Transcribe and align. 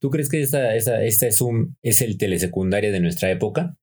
¿Tú 0.00 0.10
crees 0.10 0.28
que 0.28 0.40
esta, 0.40 0.74
esta, 0.76 1.02
esta 1.02 1.26
es, 1.26 1.40
un, 1.40 1.76
es 1.82 2.02
el 2.02 2.18
telesecundaria 2.18 2.92
de 2.92 3.00
nuestra 3.00 3.30
época? 3.30 3.76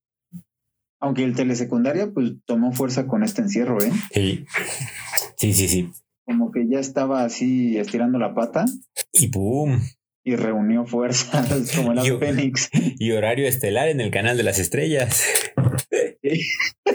Aunque 1.01 1.23
el 1.23 1.35
telesecundaria 1.35 2.11
pues 2.13 2.33
tomó 2.45 2.71
fuerza 2.71 3.05
con 3.05 3.23
este 3.23 3.41
encierro, 3.41 3.83
¿eh? 3.83 3.91
Sí, 4.13 4.45
sí, 5.37 5.53
sí. 5.53 5.67
sí. 5.67 5.91
Como 6.25 6.51
que 6.51 6.67
ya 6.67 6.79
estaba 6.79 7.23
así 7.23 7.77
estirando 7.77 8.17
la 8.17 8.33
pata. 8.33 8.65
Y 9.13 9.27
¡pum! 9.27 9.79
Y 10.23 10.35
reunió 10.35 10.85
fuerzas 10.85 11.71
como 11.75 11.93
la 11.93 12.03
Fénix. 12.19 12.69
Y 12.97 13.11
horario 13.11 13.47
estelar 13.47 13.89
en 13.89 14.01
el 14.01 14.09
canal 14.09 14.37
de 14.37 14.43
las 14.43 14.57
estrellas. 14.57 15.23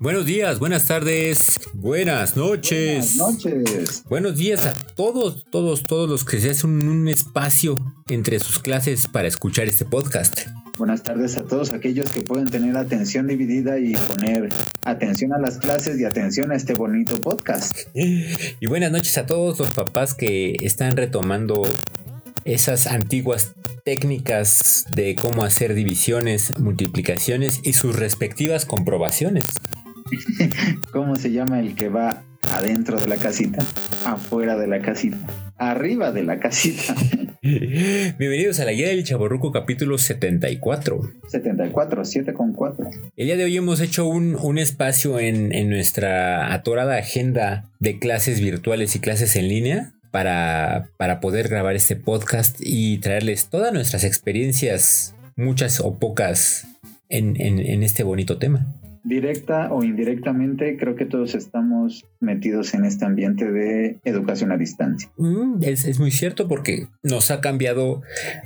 Buenos 0.00 0.26
días, 0.26 0.60
buenas 0.60 0.86
tardes, 0.86 1.58
buenas 1.74 2.36
noches. 2.36 3.16
Buenas 3.16 3.44
noches. 3.44 4.04
Buenos 4.08 4.36
días 4.36 4.64
a 4.64 4.72
todos, 4.72 5.44
todos, 5.50 5.82
todos 5.82 6.08
los 6.08 6.24
que 6.24 6.38
se 6.40 6.50
hacen 6.50 6.88
un 6.88 7.08
espacio 7.08 7.76
entre 8.08 8.38
sus 8.38 8.60
clases 8.60 9.08
para 9.08 9.26
escuchar 9.26 9.66
este 9.66 9.84
podcast. 9.84 10.46
Buenas 10.78 11.02
tardes 11.02 11.36
a 11.36 11.42
todos 11.42 11.72
aquellos 11.72 12.12
que 12.12 12.20
pueden 12.20 12.48
tener 12.48 12.76
atención 12.76 13.26
dividida 13.26 13.80
y 13.80 13.94
poner 13.94 14.50
atención 14.84 15.32
a 15.32 15.38
las 15.40 15.58
clases 15.58 15.98
y 15.98 16.04
atención 16.04 16.52
a 16.52 16.54
este 16.54 16.74
bonito 16.74 17.20
podcast. 17.20 17.76
Y 17.92 18.66
buenas 18.68 18.92
noches 18.92 19.18
a 19.18 19.26
todos 19.26 19.58
los 19.58 19.70
papás 19.70 20.14
que 20.14 20.54
están 20.60 20.96
retomando 20.96 21.66
esas 22.44 22.86
antiguas 22.86 23.54
técnicas 23.84 24.86
de 24.94 25.16
cómo 25.16 25.44
hacer 25.44 25.74
divisiones, 25.74 26.56
multiplicaciones 26.58 27.60
y 27.64 27.72
sus 27.72 27.96
respectivas 27.96 28.64
comprobaciones. 28.64 29.44
¿Cómo 30.92 31.16
se 31.16 31.30
llama 31.32 31.60
el 31.60 31.74
que 31.74 31.88
va 31.88 32.22
adentro 32.52 32.98
de 32.98 33.06
la 33.08 33.16
casita? 33.16 33.64
Afuera 34.04 34.56
de 34.56 34.66
la 34.66 34.80
casita. 34.80 35.18
Arriba 35.56 36.12
de 36.12 36.22
la 36.22 36.38
casita. 36.38 36.94
Bienvenidos 37.42 38.60
a 38.60 38.64
la 38.64 38.72
guía 38.72 38.88
del 38.88 39.04
Chaborruco 39.04 39.52
capítulo 39.52 39.98
74. 39.98 41.00
74, 41.28 42.04
7 42.04 42.34
con 42.34 42.52
4. 42.52 42.90
El 43.16 43.26
día 43.26 43.36
de 43.36 43.44
hoy 43.44 43.56
hemos 43.56 43.80
hecho 43.80 44.06
un, 44.06 44.36
un 44.36 44.58
espacio 44.58 45.18
en, 45.18 45.52
en, 45.52 45.68
nuestra 45.68 46.52
atorada 46.52 46.96
agenda 46.96 47.70
de 47.80 47.98
clases 47.98 48.40
virtuales 48.40 48.94
y 48.96 49.00
clases 49.00 49.36
en 49.36 49.48
línea 49.48 49.92
para, 50.10 50.90
para 50.96 51.20
poder 51.20 51.48
grabar 51.48 51.76
este 51.76 51.96
podcast 51.96 52.56
y 52.60 52.98
traerles 52.98 53.48
todas 53.48 53.72
nuestras 53.72 54.04
experiencias, 54.04 55.14
muchas 55.36 55.80
o 55.80 55.98
pocas, 55.98 56.66
en, 57.10 57.40
en, 57.40 57.58
en 57.58 57.82
este 57.82 58.02
bonito 58.02 58.38
tema 58.38 58.66
directa 59.08 59.72
o 59.72 59.82
indirectamente, 59.82 60.76
creo 60.76 60.94
que 60.94 61.06
todos 61.06 61.34
estamos 61.34 62.04
metidos 62.20 62.74
en 62.74 62.84
este 62.84 63.04
ambiente 63.04 63.50
de 63.50 63.98
educación 64.04 64.52
a 64.52 64.56
distancia. 64.56 65.10
Mm, 65.16 65.62
es, 65.62 65.84
es, 65.86 65.98
muy 65.98 66.10
cierto 66.10 66.46
porque 66.46 66.88
nos 67.02 67.30
ha 67.30 67.40
cambiado 67.40 68.02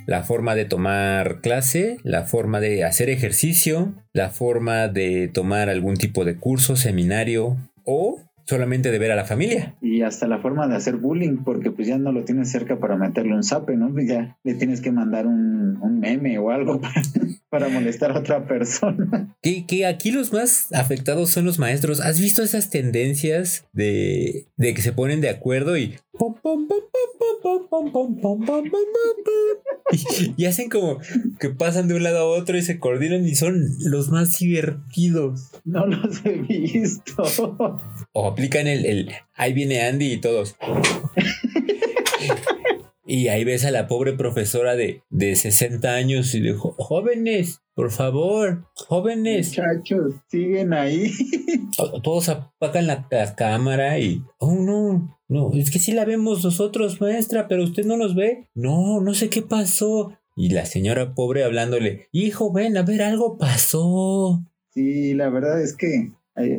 la 0.06 0.22
forma 0.22 0.54
de 0.54 0.64
tomar 0.64 1.40
clase, 1.40 1.98
la 2.04 2.24
forma 2.24 2.60
de 2.60 2.84
hacer 2.84 3.10
ejercicio, 3.10 3.94
la 4.12 4.30
forma 4.30 4.88
de 4.88 5.28
tomar 5.28 5.68
algún 5.68 5.96
tipo 5.96 6.24
de 6.24 6.36
curso, 6.36 6.76
seminario 6.76 7.56
o 7.84 8.20
solamente 8.44 8.90
de 8.90 8.98
ver 8.98 9.10
a 9.10 9.16
la 9.16 9.24
familia. 9.24 9.76
Y 9.80 10.02
hasta 10.02 10.26
la 10.26 10.38
forma 10.38 10.66
de 10.68 10.76
hacer 10.76 10.96
bullying, 10.96 11.38
porque 11.44 11.70
pues 11.70 11.88
ya 11.88 11.98
no 11.98 12.12
lo 12.12 12.24
tienes 12.24 12.50
cerca 12.50 12.78
para 12.78 12.96
meterle 12.96 13.34
un 13.34 13.42
zape, 13.42 13.76
¿no? 13.76 13.92
Pues 13.92 14.08
ya 14.08 14.36
le 14.42 14.54
tienes 14.54 14.80
que 14.80 14.92
mandar 14.92 15.26
un, 15.26 15.78
un 15.80 16.00
meme 16.00 16.38
o 16.38 16.50
algo 16.50 16.80
para, 16.80 17.02
para, 17.48 17.68
molestar 17.68 18.12
a 18.12 18.18
otra 18.18 18.46
persona. 18.46 19.34
Que, 19.42 19.66
que, 19.66 19.86
aquí 19.86 20.10
los 20.10 20.32
más 20.32 20.72
afectados 20.72 21.30
son 21.30 21.44
los 21.44 21.58
maestros. 21.58 22.00
¿Has 22.00 22.20
visto 22.20 22.42
esas 22.42 22.70
tendencias 22.70 23.66
de, 23.72 24.46
de 24.56 24.74
que 24.74 24.82
se 24.82 24.92
ponen 24.92 25.20
de 25.20 25.30
acuerdo 25.30 25.76
y... 25.76 25.96
Y, 29.90 30.42
y 30.42 30.46
hacen 30.46 30.68
como 30.68 30.98
que 31.40 31.50
pasan 31.50 31.88
de 31.88 31.94
un 31.94 32.02
lado 32.02 32.18
a 32.18 32.24
otro 32.24 32.56
y 32.56 32.62
se 32.62 32.78
coordinan 32.78 33.26
y 33.26 33.34
son 33.34 33.62
los 33.80 34.10
más 34.10 34.38
divertidos. 34.38 35.50
No 35.64 35.86
los 35.86 36.24
he 36.24 36.32
visto. 36.32 37.24
O 38.12 38.28
aplican 38.28 38.66
el, 38.66 38.84
el 38.86 39.10
ahí 39.34 39.52
viene 39.52 39.82
Andy 39.82 40.12
y 40.12 40.20
todos. 40.20 40.56
y 43.06 43.28
ahí 43.28 43.44
ves 43.44 43.64
a 43.64 43.70
la 43.70 43.88
pobre 43.88 44.12
profesora 44.12 44.76
de, 44.76 45.02
de 45.10 45.36
60 45.36 45.94
años 45.94 46.34
y 46.34 46.40
dijo, 46.40 46.74
jóvenes, 46.78 47.60
por 47.74 47.90
favor, 47.90 48.66
jóvenes. 48.74 49.48
Muchachos, 49.48 50.14
siguen 50.28 50.74
ahí. 50.74 51.10
Todos 52.02 52.28
apagan 52.28 52.86
la, 52.86 53.06
la, 53.10 53.34
cámara 53.34 53.98
y, 53.98 54.22
oh 54.38 54.54
no, 54.54 55.18
no, 55.32 55.50
es 55.54 55.70
que 55.70 55.78
sí 55.78 55.92
la 55.92 56.04
vemos 56.04 56.44
nosotros, 56.44 57.00
maestra, 57.00 57.48
pero 57.48 57.64
usted 57.64 57.84
no 57.84 57.96
nos 57.96 58.14
ve. 58.14 58.48
No, 58.54 59.00
no 59.00 59.14
sé 59.14 59.28
qué 59.28 59.42
pasó. 59.42 60.16
Y 60.36 60.50
la 60.50 60.64
señora 60.64 61.14
pobre 61.14 61.44
hablándole, 61.44 62.08
hijo, 62.12 62.52
ven, 62.52 62.76
a 62.76 62.82
ver, 62.82 63.02
algo 63.02 63.36
pasó. 63.36 64.42
Sí, 64.70 65.14
la 65.14 65.28
verdad 65.28 65.60
es 65.60 65.76
que 65.76 66.12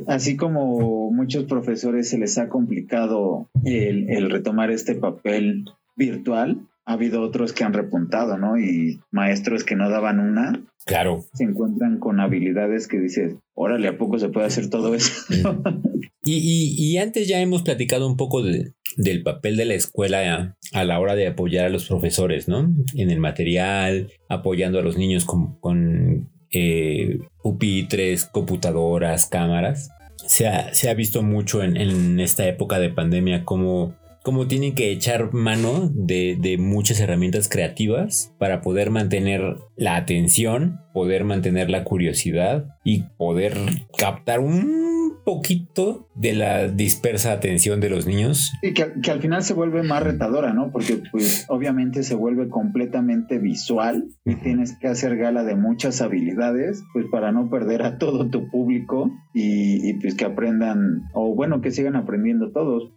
Así 0.08 0.38
como 0.38 1.12
muchos 1.12 1.46
profesores 1.46 2.10
se 2.10 2.20
les 2.20 2.38
ha 2.38 2.48
complicado 2.48 3.50
el, 3.64 4.10
el, 4.10 4.30
retomar 4.30 4.70
este 4.70 4.94
papel 4.94 5.66
virtual, 5.96 6.68
ha 6.86 6.94
habido 6.94 7.22
otros 7.22 7.54
que 7.54 7.64
han 7.64 7.74
repuntado, 7.74 8.38
¿no? 8.38 8.60
Y 8.60 9.02
maestros 9.10 9.64
que 9.64 9.76
no 9.76 9.90
daban 9.90 10.20
una. 10.20 10.62
Claro. 10.86 11.24
Se 11.34 11.44
encuentran 11.44 12.00
con 12.00 12.20
habilidades 12.20 12.88
que 12.88 13.00
dices, 13.00 13.36
órale, 13.54 13.88
¿a 13.88 13.98
poco 13.98 14.20
se 14.20 14.30
puede 14.30 14.48
hacer 14.48 14.70
todo 14.70 14.94
eso? 14.94 15.14
y, 16.24 16.34
y, 16.34 16.76
y, 16.78 16.98
antes 16.98 17.28
ya 17.28 17.40
hemos 17.40 17.64
platicado 17.64 18.08
un 18.08 18.18
poco 18.18 18.44
de, 18.44 18.74
del 18.98 19.24
papel 19.24 19.56
de 19.56 19.66
la 19.66 19.76
escuela 19.76 20.36
a, 20.36 20.58
a, 20.74 20.84
la 20.84 21.00
hora 21.00 21.16
de 21.16 21.28
apoyar 21.28 21.66
a 21.66 21.70
los 21.70 21.88
profesores, 21.88 22.48
¿no? 22.48 22.74
En 22.96 23.10
el 23.10 23.20
material, 23.20 24.12
apoyando 24.30 24.80
a 24.80 24.84
los 24.84 24.98
niños 24.98 25.26
con, 25.26 25.58
con 25.60 26.30
eh, 26.52 27.20
pupitres, 27.42 28.26
computadoras, 28.26 29.28
cámaras. 29.28 29.90
Se 30.28 30.48
ha, 30.48 30.74
se 30.74 30.90
ha 30.90 30.94
visto 30.94 31.24
mucho 31.24 31.64
en, 31.64 31.78
en, 31.78 32.20
esta 32.20 32.48
época 32.48 32.80
de 32.80 32.90
pandemia 32.90 33.44
cómo, 33.44 33.96
cómo 34.24 34.48
tienen 34.48 34.74
que 34.74 34.92
echar 34.92 35.34
mano 35.34 35.92
de, 35.94 36.38
de, 36.40 36.58
muchas 36.58 37.00
herramientas 37.00 37.50
creativas 37.50 38.34
para 38.40 38.62
poder 38.62 38.90
mantener 38.90 39.58
la 39.76 39.98
atención, 39.98 40.80
poder 40.94 41.26
mantener 41.26 41.70
la 41.70 41.84
curiosidad 41.84 42.78
y 42.86 43.04
poder 43.18 43.58
captar 43.98 44.40
un 44.40 44.93
poquito 45.24 46.08
de 46.16 46.34
la 46.34 46.68
dispersa 46.68 47.32
atención 47.32 47.80
de 47.80 47.90
los 47.90 48.06
niños. 48.06 48.52
Y 48.62 48.74
que, 48.74 48.94
que, 49.02 49.12
al 49.12 49.22
final 49.22 49.44
se 49.44 49.54
vuelve 49.54 49.84
más 49.84 50.04
retadora, 50.04 50.54
¿no? 50.54 50.72
Porque 50.72 51.02
pues 51.12 51.46
obviamente 51.50 52.04
se 52.04 52.16
vuelve 52.16 52.50
completamente 52.50 53.40
visual 53.40 54.06
y 54.26 54.36
tienes 54.36 54.78
que 54.78 54.88
hacer 54.88 55.18
gala 55.18 55.44
de 55.44 55.56
muchas 55.56 56.02
habilidades, 56.02 56.84
pues 56.94 57.06
para 57.12 57.32
no 57.32 57.50
perder 57.50 57.84
a 57.84 57.98
todo 57.98 58.30
tu 58.30 58.50
público 58.50 59.12
y, 59.34 59.90
y 59.90 59.94
pues 59.94 60.16
que 60.16 60.26
aprendan, 60.26 61.04
o 61.14 61.34
bueno, 61.36 61.62
que 61.62 61.72
sigan 61.72 61.96
aprendiendo 61.96 62.52
todos. 62.52 62.92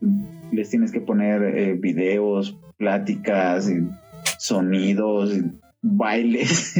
Les 0.52 0.70
tienes 0.70 0.92
que 0.92 1.00
poner 1.00 1.42
eh, 1.42 1.74
videos, 1.74 2.58
pláticas, 2.76 3.70
sonidos, 4.38 5.32
bailes. 5.86 6.74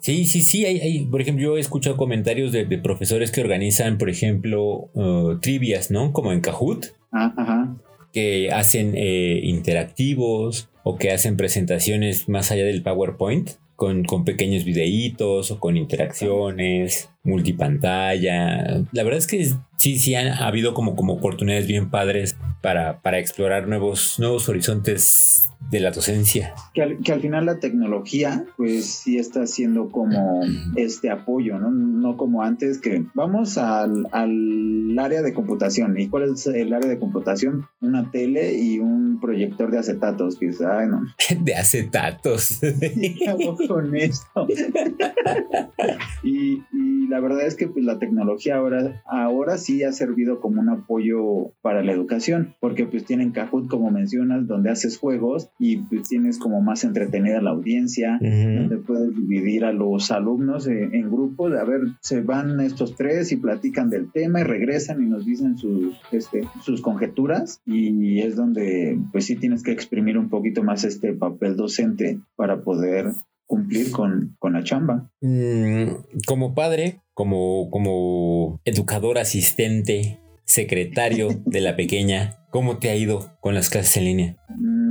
Sí, 0.00 0.24
sí, 0.24 0.42
sí. 0.42 0.64
Hay, 0.64 0.80
hay, 0.80 1.04
por 1.06 1.20
ejemplo, 1.20 1.44
yo 1.44 1.56
he 1.56 1.60
escuchado 1.60 1.96
comentarios 1.96 2.52
de, 2.52 2.64
de 2.64 2.78
profesores 2.78 3.30
que 3.30 3.40
organizan, 3.40 3.98
por 3.98 4.10
ejemplo, 4.10 4.90
uh, 4.94 5.38
trivias, 5.40 5.90
¿no? 5.90 6.12
Como 6.12 6.32
en 6.32 6.40
Kahoot. 6.40 6.86
Ah, 7.12 7.32
ajá. 7.36 7.76
Que 8.12 8.50
hacen 8.50 8.94
eh, 8.96 9.40
interactivos 9.44 10.68
o 10.82 10.96
que 10.96 11.12
hacen 11.12 11.36
presentaciones 11.36 12.28
más 12.28 12.50
allá 12.50 12.64
del 12.64 12.82
PowerPoint. 12.82 13.50
Con, 13.74 14.04
con, 14.04 14.24
pequeños 14.24 14.64
videitos 14.64 15.50
o 15.50 15.58
con 15.58 15.76
interacciones, 15.76 17.10
multipantalla. 17.24 18.84
La 18.92 19.02
verdad 19.02 19.18
es 19.18 19.26
que 19.26 19.44
sí, 19.76 19.98
sí 19.98 20.14
han 20.14 20.28
ha 20.28 20.46
habido 20.46 20.72
como, 20.72 20.94
como 20.94 21.14
oportunidades 21.14 21.66
bien 21.66 21.90
padres 21.90 22.36
para, 22.60 23.00
para 23.00 23.18
explorar 23.18 23.66
nuevos, 23.66 24.20
nuevos 24.20 24.48
horizontes 24.48 25.51
de 25.72 25.80
la 25.80 25.90
docencia. 25.90 26.54
Que 26.74 26.82
al, 26.82 26.98
que 26.98 27.12
al, 27.12 27.22
final 27.22 27.46
la 27.46 27.58
tecnología, 27.58 28.44
pues 28.58 28.84
sí 28.84 29.16
está 29.16 29.44
haciendo 29.44 29.88
como 29.88 30.42
este 30.76 31.08
apoyo, 31.08 31.58
¿no? 31.58 31.70
No 31.70 32.18
como 32.18 32.42
antes 32.42 32.78
que 32.78 33.06
vamos 33.14 33.56
al, 33.56 34.06
al 34.12 34.98
área 34.98 35.22
de 35.22 35.32
computación. 35.32 35.98
¿Y 35.98 36.08
cuál 36.08 36.34
es 36.34 36.46
el 36.46 36.74
área 36.74 36.90
de 36.90 36.98
computación? 36.98 37.66
Una 37.80 38.10
tele 38.10 38.54
y 38.58 38.80
un 38.80 39.18
proyector 39.18 39.70
de 39.70 39.78
acetatos, 39.78 40.38
quizá, 40.38 40.80
ay, 40.80 40.88
no. 40.88 41.00
De 41.42 41.54
acetatos. 41.54 42.60
con 43.66 43.96
esto. 43.96 44.46
y, 46.22 46.62
y 46.70 47.08
la 47.08 47.20
verdad 47.20 47.46
es 47.46 47.54
que 47.54 47.66
pues, 47.66 47.84
la 47.86 47.98
tecnología 47.98 48.56
ahora, 48.56 49.02
ahora 49.06 49.56
sí 49.56 49.82
ha 49.84 49.92
servido 49.92 50.40
como 50.40 50.60
un 50.60 50.68
apoyo 50.68 51.52
para 51.62 51.82
la 51.82 51.92
educación, 51.92 52.54
porque 52.60 52.84
pues 52.84 53.06
tienen 53.06 53.32
Kahoot, 53.32 53.68
como 53.68 53.90
mencionas, 53.90 54.46
donde 54.46 54.70
haces 54.70 54.98
juegos 54.98 55.48
y 55.64 55.76
pues 55.76 56.08
tienes 56.08 56.38
como 56.38 56.60
más 56.60 56.82
entretenida 56.82 57.40
la 57.40 57.50
audiencia, 57.50 58.18
donde 58.20 58.78
puedes 58.78 59.14
dividir 59.14 59.64
a 59.64 59.72
los 59.72 60.10
alumnos 60.10 60.66
en, 60.66 60.92
en, 60.92 61.08
grupos, 61.08 61.52
a 61.54 61.62
ver, 61.62 61.82
se 62.00 62.20
van 62.20 62.58
estos 62.58 62.96
tres 62.96 63.30
y 63.30 63.36
platican 63.36 63.88
del 63.88 64.10
tema 64.10 64.40
y 64.40 64.42
regresan 64.42 65.00
y 65.00 65.06
nos 65.06 65.24
dicen 65.24 65.56
sus, 65.56 65.94
este, 66.10 66.48
sus 66.64 66.82
conjeturas 66.82 67.60
y 67.64 68.18
es 68.22 68.34
donde 68.34 68.98
pues 69.12 69.26
sí 69.26 69.36
tienes 69.36 69.62
que 69.62 69.70
exprimir 69.70 70.18
un 70.18 70.30
poquito 70.30 70.64
más 70.64 70.82
este 70.82 71.12
papel 71.12 71.54
docente 71.54 72.18
para 72.34 72.64
poder 72.64 73.12
cumplir 73.46 73.92
con, 73.92 74.34
con 74.40 74.54
la 74.54 74.64
chamba. 74.64 75.12
Mm, 75.20 75.92
como 76.26 76.56
padre, 76.56 77.02
como, 77.14 77.70
como 77.70 78.60
educador 78.64 79.18
asistente, 79.18 80.18
secretario 80.44 81.28
de 81.46 81.60
la 81.60 81.76
pequeña, 81.76 82.46
¿cómo 82.50 82.78
te 82.78 82.90
ha 82.90 82.96
ido 82.96 83.30
con 83.40 83.54
las 83.54 83.70
clases 83.70 83.98
en 83.98 84.04
línea? 84.04 84.36
Mm, 84.48 84.81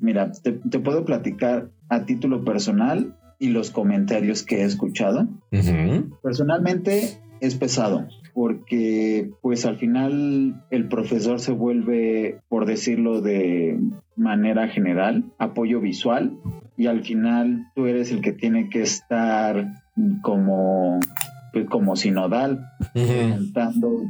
mira, 0.00 0.32
te, 0.32 0.52
te, 0.52 0.78
puedo 0.78 1.04
platicar 1.04 1.70
a 1.88 2.04
título 2.04 2.44
personal 2.44 3.16
y 3.38 3.48
los 3.48 3.70
comentarios 3.70 4.42
que 4.42 4.62
he 4.62 4.64
escuchado. 4.64 5.28
Personalmente 6.22 7.20
es 7.40 7.54
pesado 7.54 8.06
porque 8.36 9.30
pues 9.40 9.64
al 9.64 9.78
final 9.78 10.62
el 10.70 10.88
profesor 10.88 11.40
se 11.40 11.52
vuelve, 11.52 12.42
por 12.50 12.66
decirlo 12.66 13.22
de 13.22 13.80
manera 14.14 14.68
general, 14.68 15.24
apoyo 15.38 15.80
visual 15.80 16.36
y 16.76 16.86
al 16.86 17.02
final 17.02 17.70
tú 17.74 17.86
eres 17.86 18.12
el 18.12 18.20
que 18.20 18.32
tiene 18.32 18.68
que 18.68 18.82
estar 18.82 19.82
como 20.20 21.00
pues 21.56 21.70
como 21.70 21.96
sinodal, 21.96 22.68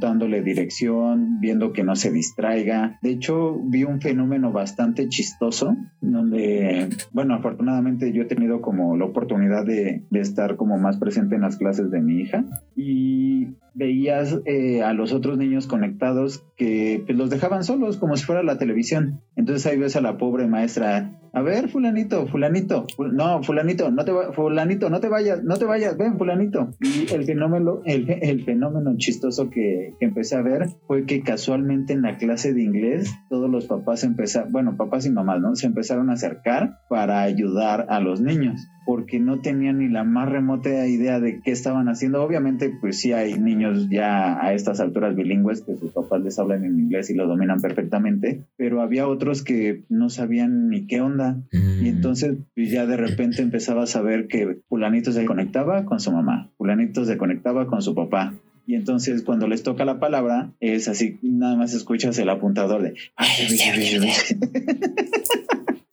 dándole 0.01 0.43
dirección, 0.43 1.39
viendo 1.39 1.73
que 1.73 1.85
no 1.85 1.95
se 1.95 2.11
distraiga. 2.11 2.99
De 3.03 3.11
hecho, 3.11 3.57
vi 3.63 3.85
un 3.85 4.01
fenómeno 4.01 4.51
bastante 4.51 5.09
chistoso, 5.09 5.77
donde, 6.01 6.89
bueno, 7.13 7.35
afortunadamente 7.35 8.13
yo 8.13 8.23
he 8.23 8.27
tenido 8.27 8.61
como 8.61 8.97
la 8.97 9.05
oportunidad 9.05 9.65
de, 9.65 10.03
de 10.11 10.21
estar 10.21 10.57
como 10.57 10.77
más 10.77 10.97
presente 10.97 11.37
en 11.37 11.43
las 11.43 11.57
clases 11.57 11.89
de 11.93 12.01
mi 12.01 12.21
hija 12.21 12.45
y 12.75 13.47
veías 13.75 14.41
eh, 14.47 14.83
a 14.83 14.95
los 14.95 15.13
otros 15.13 15.37
niños 15.39 15.67
conectados 15.67 16.45
que 16.57 17.03
pues, 17.07 17.17
los 17.17 17.31
dejaban 17.31 17.63
solos 17.63 17.99
como 17.99 18.17
si 18.17 18.25
fuera 18.25 18.43
la 18.43 18.59
televisión. 18.59 19.21
Entonces 19.37 19.67
ahí 19.67 19.79
ves 19.79 19.97
a 19.97 20.01
la 20.01 20.17
pobre 20.17 20.47
maestra, 20.49 21.21
a 21.37 21.43
ver, 21.43 21.69
fulanito, 21.69 22.27
fulanito, 22.29 22.87
no, 23.13 23.43
fulanito, 23.43 23.91
no 23.91 24.07
te 24.07 24.13
fulanito, 24.33 24.89
no 24.89 25.01
te 25.01 25.09
vayas, 25.09 25.45
no 25.45 25.59
te 25.59 25.67
vayas, 25.67 25.99
ven, 25.99 26.17
fulanito. 26.17 26.71
Y 26.81 27.13
el 27.13 27.25
fenómeno, 27.25 27.83
el 27.85 28.43
fenómeno 28.43 28.95
chistoso 28.97 29.51
que, 29.51 29.93
que, 30.01 30.07
empecé 30.07 30.37
a 30.37 30.41
ver 30.41 30.69
fue 30.87 31.05
que 31.05 31.21
casualmente 31.21 31.93
en 31.93 32.01
la 32.01 32.17
clase 32.17 32.55
de 32.55 32.63
inglés 32.63 33.15
todos 33.29 33.51
los 33.51 33.67
papás 33.67 34.03
empezaron, 34.03 34.51
bueno, 34.51 34.79
papás 34.79 35.05
y 35.05 35.11
mamás, 35.11 35.43
¿no? 35.43 35.55
Se 35.57 35.67
empezaron 35.67 36.09
a 36.09 36.15
acercar 36.15 36.79
para 36.89 37.21
ayudar 37.21 37.85
a 37.91 38.01
los 38.01 38.23
niños 38.23 38.67
porque 38.87 39.19
no 39.19 39.41
tenían 39.41 39.79
ni 39.79 39.89
la 39.89 40.05
más 40.05 40.31
remota 40.31 40.87
idea 40.87 41.19
de 41.19 41.41
qué 41.43 41.51
estaban 41.51 41.89
haciendo. 41.89 42.23
Obviamente, 42.23 42.73
pues 42.81 43.01
sí 43.01 43.13
hay 43.13 43.35
niños 43.35 43.89
ya 43.91 44.41
a 44.41 44.55
estas 44.55 44.79
alturas 44.79 45.17
bilingües 45.17 45.63
que 45.63 45.77
sus 45.77 45.91
papás 45.91 46.23
les 46.23 46.39
hablan 46.39 46.65
en 46.65 46.79
inglés 46.79 47.11
y 47.11 47.15
lo 47.15 47.27
dominan 47.27 47.61
perfectamente, 47.61 48.45
pero 48.57 48.81
había 48.81 49.09
otros 49.09 49.43
que 49.43 49.83
no 49.89 50.09
sabían 50.09 50.69
ni 50.69 50.87
qué 50.87 51.01
onda. 51.01 51.26
Y 51.53 51.57
mm. 51.57 51.87
entonces 51.87 52.37
pues 52.55 52.71
ya 52.71 52.87
de 52.87 52.97
repente 52.97 53.43
empezaba 53.43 53.85
a 53.85 53.87
saber 53.87 54.29
que 54.29 54.59
fulanito 54.69 55.13
se 55.13 55.25
conectaba 55.25 55.85
con 55.85 56.01
su 56.01 56.13
mamá, 56.13 56.51
fulanito 56.57 57.05
se 57.05 57.17
conectaba 57.17 57.67
con 57.67 57.83
su 57.83 57.95
papá, 57.95 58.35
y 58.67 58.75
entonces 58.75 59.23
cuando 59.23 59.47
les 59.47 59.63
toca 59.63 59.85
la 59.85 60.01
palabra, 60.01 60.53
es 60.59 60.89
así, 60.89 61.19
nada 61.23 61.57
más 61.57 61.73
escuchas 61.73 62.19
el 62.19 62.29
apuntador 62.29 62.83
de... 62.83 62.95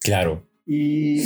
Claro. 0.00 0.42
Y 0.66 1.20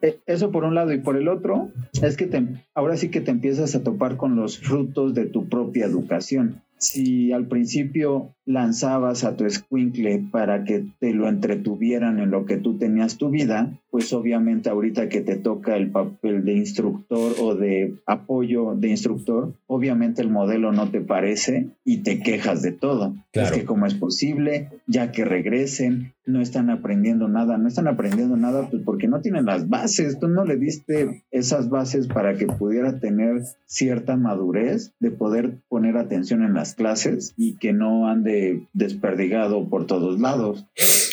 e, 0.00 0.18
eso 0.26 0.50
por 0.50 0.64
un 0.64 0.74
lado 0.74 0.92
y 0.92 0.98
por 0.98 1.16
el 1.16 1.28
otro 1.28 1.70
es 2.02 2.16
que 2.16 2.26
te, 2.26 2.42
ahora 2.74 2.96
sí 2.96 3.10
que 3.10 3.20
te 3.20 3.30
empiezas 3.30 3.74
a 3.74 3.82
topar 3.82 4.16
con 4.16 4.36
los 4.36 4.58
frutos 4.58 5.12
de 5.14 5.26
tu 5.26 5.48
propia 5.48 5.84
educación. 5.84 6.62
Si 6.82 7.30
al 7.30 7.46
principio 7.46 8.34
lanzabas 8.44 9.22
a 9.22 9.36
tu 9.36 9.44
escuincle 9.44 10.18
para 10.32 10.64
que 10.64 10.84
te 10.98 11.14
lo 11.14 11.28
entretuvieran 11.28 12.18
en 12.18 12.32
lo 12.32 12.44
que 12.44 12.56
tú 12.56 12.76
tenías 12.76 13.18
tu 13.18 13.30
vida, 13.30 13.78
pues 13.92 14.10
obviamente 14.14 14.70
ahorita 14.70 15.10
que 15.10 15.20
te 15.20 15.36
toca 15.36 15.76
el 15.76 15.90
papel 15.90 16.46
de 16.46 16.54
instructor 16.54 17.34
o 17.38 17.54
de 17.54 17.94
apoyo 18.06 18.74
de 18.74 18.88
instructor, 18.88 19.52
obviamente 19.66 20.22
el 20.22 20.30
modelo 20.30 20.72
no 20.72 20.90
te 20.90 21.02
parece 21.02 21.68
y 21.84 21.98
te 21.98 22.20
quejas 22.20 22.62
de 22.62 22.72
todo. 22.72 23.14
Es 23.34 23.52
que 23.52 23.66
cómo 23.66 23.84
es 23.84 23.92
posible, 23.92 24.70
ya 24.86 25.12
que 25.12 25.26
regresen, 25.26 26.14
no 26.24 26.40
están 26.40 26.70
aprendiendo 26.70 27.28
nada, 27.28 27.58
no 27.58 27.68
están 27.68 27.86
aprendiendo 27.86 28.34
nada 28.38 28.70
pues 28.70 28.82
porque 28.82 29.08
no 29.08 29.20
tienen 29.20 29.44
las 29.44 29.68
bases, 29.68 30.18
tú 30.18 30.26
no 30.26 30.46
le 30.46 30.56
diste 30.56 31.22
esas 31.30 31.68
bases 31.68 32.06
para 32.06 32.34
que 32.38 32.46
pudiera 32.46 32.98
tener 32.98 33.42
cierta 33.66 34.16
madurez 34.16 34.92
de 35.00 35.10
poder 35.10 35.58
poner 35.68 35.98
atención 35.98 36.42
en 36.42 36.54
las 36.54 36.74
clases 36.74 37.34
y 37.36 37.58
que 37.58 37.74
no 37.74 38.08
ande 38.08 38.62
desperdigado 38.72 39.68
por 39.68 39.86
todos 39.86 40.18
lados. 40.18 40.64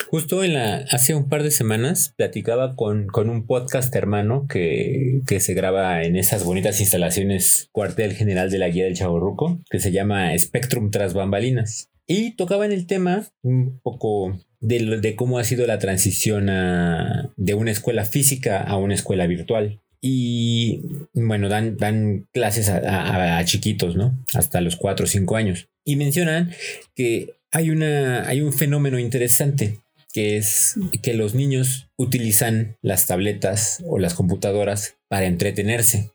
Justo 0.10 0.44
en 0.44 0.56
la, 0.56 0.86
hace 0.92 1.14
un 1.14 1.30
par 1.30 1.44
de 1.44 1.52
semanas 1.52 2.14
platicaba 2.18 2.69
con, 2.76 3.08
con 3.08 3.30
un 3.30 3.46
podcast 3.46 3.96
hermano 3.96 4.48
que, 4.48 5.22
que, 5.28 5.40
se 5.40 5.54
graba 5.54 6.04
en 6.04 6.16
esas 6.16 6.44
bonitas 6.44 6.80
instalaciones 6.80 7.70
cuartel 7.72 8.14
general 8.14 8.50
de 8.50 8.58
la 8.58 8.70
guía 8.70 8.86
del 8.86 8.96
Chaborruco, 8.96 9.60
que 9.70 9.80
se 9.80 9.92
llama 9.92 10.38
Spectrum 10.38 10.92
tras 10.92 11.14
bambalinas. 11.14 11.90
Y 12.08 12.36
tocaba 12.36 12.66
en 12.66 12.72
el 12.72 12.88
tema 12.88 13.28
un 13.44 13.80
poco 13.82 14.40
de, 14.60 15.00
de 15.00 15.16
cómo 15.16 15.38
ha 15.38 15.44
sido 15.44 15.68
la 15.68 15.80
transición 15.80 16.50
a, 16.50 17.32
de 17.38 17.54
una 17.54 17.72
escuela 17.72 18.06
física 18.06 18.62
a 18.62 18.78
una 18.78 18.96
escuela 18.96 19.28
virtual. 19.28 19.82
Y 20.02 20.82
bueno, 21.14 21.50
dan, 21.50 21.78
dan 21.78 22.28
clases 22.32 22.70
a, 22.70 23.38
a, 23.38 23.46
chiquitos, 23.46 23.96
¿no? 23.96 24.18
Hasta 24.34 24.62
los 24.62 24.76
4 24.76 25.04
o 25.04 25.08
5 25.08 25.36
años. 25.36 25.68
Y 25.86 25.98
mencionan 25.98 26.52
que 26.96 27.36
hay, 27.52 27.70
una, 27.70 28.28
hay 28.28 28.42
un 28.42 28.54
fenómeno 28.54 28.98
interesante 28.98 29.80
que 30.12 30.38
es 30.38 30.76
que 31.02 31.14
los 31.14 31.36
niños 31.36 31.90
utilizan 31.98 32.78
las 32.82 33.06
tabletas 33.06 33.84
o 33.88 34.00
las 34.00 34.14
computadoras 34.14 34.96
para 35.08 35.26
entretenerse. 35.26 36.12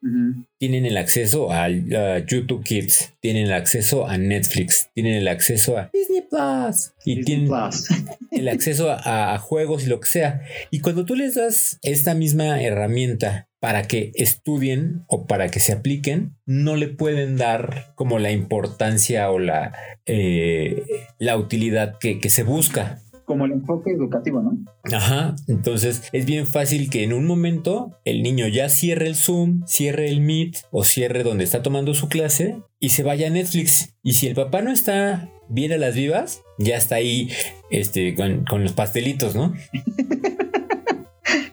Tienen 0.59 0.87
el 0.87 0.97
acceso 0.97 1.53
a, 1.53 1.69
YouTube 1.69 2.65
Kids, 2.65 3.13
tienen 3.21 3.47
el 3.47 3.53
acceso 3.53 4.07
a 4.07 4.17
Netflix, 4.17 4.89
tienen 4.95 5.15
el 5.15 5.29
acceso 5.29 5.77
a 5.79 5.91
Disney 5.93 6.23
Plus 6.23 6.93
y 7.05 7.23
tienen 7.23 7.51
el 8.31 8.49
acceso 8.49 8.91
a, 8.91 9.35
a, 9.35 9.39
juegos 9.39 9.85
y 9.85 9.89
lo 9.89 10.01
que 10.01 10.09
sea. 10.09 10.43
Y 10.71 10.81
cuando 10.81 11.05
tú 11.05 11.17
les 11.17 11.35
das 11.35 11.79
esta 11.83 12.15
misma 12.15 12.63
herramienta 12.63 13.49
para 13.61 13.85
que 13.85 14.13
estudien 14.15 15.05
o 15.09 15.27
para 15.27 15.49
que 15.49 15.59
se 15.59 15.73
apliquen, 15.73 16.37
no 16.47 16.77
le 16.77 16.89
pueden 16.89 17.37
dar 17.37 17.93
como 17.95 18.19
la 18.19 18.31
importancia 18.31 19.31
o 19.31 19.39
la, 19.39 19.73
eh, 20.07 20.85
la 21.19 21.37
utilidad 21.37 21.99
que, 21.99 22.21
que 22.21 22.31
se 22.31 22.43
busca 22.43 23.04
como 23.25 23.47
el 23.47 23.53
enfoque 23.53 23.91
educativo, 23.93 24.43
¿no? 24.43 24.59
Ajá, 24.85 25.35
entonces 25.49 26.09
es 26.13 26.27
bien 26.27 26.47
fácil 26.47 26.91
que 26.91 27.05
en 27.05 27.13
un 27.13 27.27
momento 27.27 27.99
el 28.05 28.23
niño 28.23 28.47
ya 28.49 28.69
cierre 28.69 29.07
el 29.07 29.17
Zoom, 29.17 29.63
cierre 29.67 30.09
el 30.09 30.21
Meet 30.21 30.59
o 30.71 30.85
cierre 30.85 31.23
donde 31.23 31.45
está 31.45 31.63
tomando 31.63 31.95
su 31.95 32.09
clase 32.09 32.63
y 32.81 32.91
se 32.91 33.03
vaya 33.03 33.29
a 33.29 33.31
Netflix. 33.31 33.95
Y 34.03 34.15
si 34.15 34.27
el 34.27 34.35
papá 34.35 34.63
no 34.63 34.71
está 34.71 35.31
bien 35.49 35.73
a 35.73 35.79
las 35.79 35.95
vivas, 35.95 36.43
ya 36.59 36.77
está 36.77 36.97
ahí 36.97 37.31
este, 37.71 38.15
con, 38.15 38.45
con 38.45 38.63
los 38.63 38.73
pastelitos, 38.73 39.35
¿no? 39.35 39.55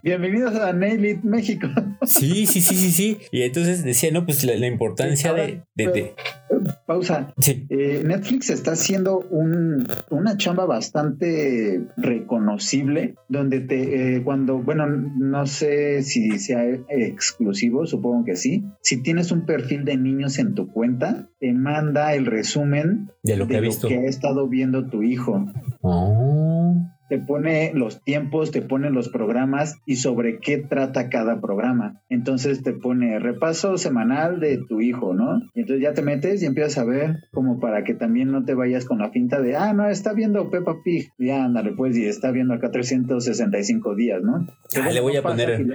Bienvenidos 0.03 0.55
a 0.55 0.74
Nail 0.74 1.20
México. 1.24 1.67
Sí, 2.03 2.48
sí, 2.48 2.62
sí, 2.62 2.75
sí, 2.75 2.89
sí. 2.89 3.17
Y 3.31 3.43
entonces 3.43 3.84
decía, 3.84 4.10
no, 4.12 4.25
pues 4.25 4.43
la, 4.43 4.65
importancia 4.65 5.34
de, 5.34 5.62
Pausa. 6.88 7.31
Sí. 7.38 7.67
Eh, 7.70 8.01
Netflix 8.03 8.50
está 8.50 8.72
haciendo 8.72 9.20
un, 9.29 9.88
una 10.10 10.38
chamba 10.38 10.65
bastante 10.65 11.86
reconocible, 11.98 13.15
donde 13.29 13.60
te, 13.60 14.15
eh, 14.15 14.24
cuando, 14.24 14.58
bueno, 14.58 14.88
no 14.88 15.46
sé 15.46 16.01
si 16.01 16.39
sea 16.39 16.65
exclusivo, 16.89 17.86
supongo 17.86 18.25
que 18.25 18.36
sí. 18.36 18.65
Si 18.81 19.03
tienes 19.03 19.31
un 19.31 19.46
perfil 19.46 19.86
de 19.86 19.98
niños 19.98 20.39
en 20.39 20.55
tu 20.55 20.72
cuenta, 20.72 21.29
te 21.39 21.53
manda 21.53 22.15
el 22.15 22.25
resumen 22.25 23.12
de 23.22 23.38
lo 23.38 23.48
que, 23.48 23.58
ha, 23.58 23.62
visto. 23.62 23.88
que 23.88 24.00
ha 24.00 24.05
estado 24.05 24.48
viendo 24.48 24.88
tu 24.88 25.03
hijo. 25.03 25.46
Oh 25.81 26.31
te 27.12 27.20
pone 27.20 27.74
los 27.74 28.01
tiempos, 28.06 28.51
te 28.51 28.62
pone 28.62 28.89
los 28.89 29.10
programas 29.10 29.75
y 29.86 29.98
sobre 29.98 30.39
qué 30.39 30.60
trata 30.60 31.10
cada 31.10 31.41
programa. 31.41 32.01
Entonces 32.08 32.63
te 32.63 32.72
pone 32.72 33.20
repaso 33.20 33.77
semanal 33.77 34.39
de 34.39 34.60
tu 34.60 34.80
hijo, 34.80 35.13
¿no? 35.13 35.41
Y 35.53 35.60
entonces 35.60 35.84
ya 35.84 35.94
te 35.94 36.03
metes 36.03 36.41
y 36.41 36.46
empiezas 36.46 36.77
a 36.77 36.86
ver 36.86 37.18
como 37.34 37.60
para 37.60 37.84
que 37.84 37.96
también 37.96 38.32
no 38.32 38.46
te 38.46 38.53
vayas 38.53 38.86
con 38.86 39.00
la 39.00 39.12
finta 39.12 39.41
de, 39.41 39.58
ah, 39.58 39.74
no, 39.74 39.89
está 39.89 40.13
viendo 40.13 40.50
Peppa 40.50 40.77
Pig. 40.86 41.10
Ya, 41.18 41.44
ándale, 41.44 41.74
pues, 41.74 41.98
y 41.98 42.06
está 42.06 42.32
viendo 42.32 42.53
acá 42.53 42.72
365 42.72 43.94
días, 43.94 44.22
¿no? 44.24 44.48
Ah, 44.82 44.89
le 44.89 45.01
voy 45.01 45.18
a 45.18 45.22
poner, 45.22 45.65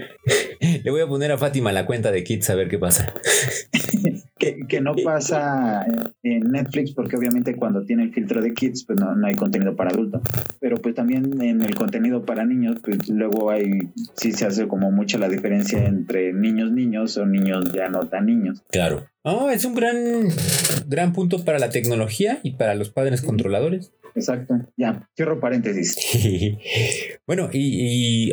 le 0.84 0.90
voy 0.90 1.02
a 1.02 1.06
poner 1.06 1.32
a 1.32 1.36
Fátima 1.36 1.70
la 1.70 1.84
cuenta 1.84 2.12
de 2.12 2.24
Kids 2.24 2.48
a 2.48 2.54
ver 2.54 2.68
qué 2.70 2.78
pasa. 2.78 3.12
que, 4.38 4.80
no 4.80 4.94
pasa 5.02 5.86
en 6.22 6.50
Netflix, 6.50 6.92
porque 6.92 7.16
obviamente 7.16 7.56
cuando 7.56 7.84
tiene 7.84 8.04
el 8.04 8.12
filtro 8.12 8.42
de 8.42 8.52
kids, 8.52 8.84
pues 8.84 9.00
no, 9.00 9.14
no 9.14 9.26
hay 9.26 9.34
contenido 9.34 9.74
para 9.74 9.90
adultos. 9.90 10.22
Pero 10.60 10.76
pues 10.76 10.94
también 10.94 11.40
en 11.42 11.62
el 11.62 11.74
contenido 11.74 12.24
para 12.24 12.44
niños, 12.44 12.78
pues 12.82 13.08
luego 13.08 13.50
hay, 13.50 13.90
sí 14.14 14.32
se 14.32 14.46
hace 14.46 14.68
como 14.68 14.90
mucha 14.90 15.18
la 15.18 15.28
diferencia 15.28 15.84
entre 15.86 16.32
niños 16.32 16.70
niños 16.72 17.16
o 17.16 17.26
niños 17.26 17.72
ya 17.72 17.88
no 17.88 18.08
tan 18.08 18.26
niños. 18.26 18.62
Claro. 18.70 19.06
Oh, 19.22 19.50
es 19.50 19.64
un 19.64 19.74
gran, 19.74 20.28
gran 20.86 21.12
punto 21.12 21.44
para 21.44 21.58
la 21.58 21.70
tecnología 21.70 22.38
y 22.42 22.52
para 22.52 22.74
los 22.74 22.90
padres 22.90 23.22
controladores. 23.22 23.92
Exacto. 24.14 24.54
Ya, 24.76 25.08
cierro 25.14 25.40
paréntesis. 25.40 25.96
bueno, 27.26 27.50
y, 27.52 28.32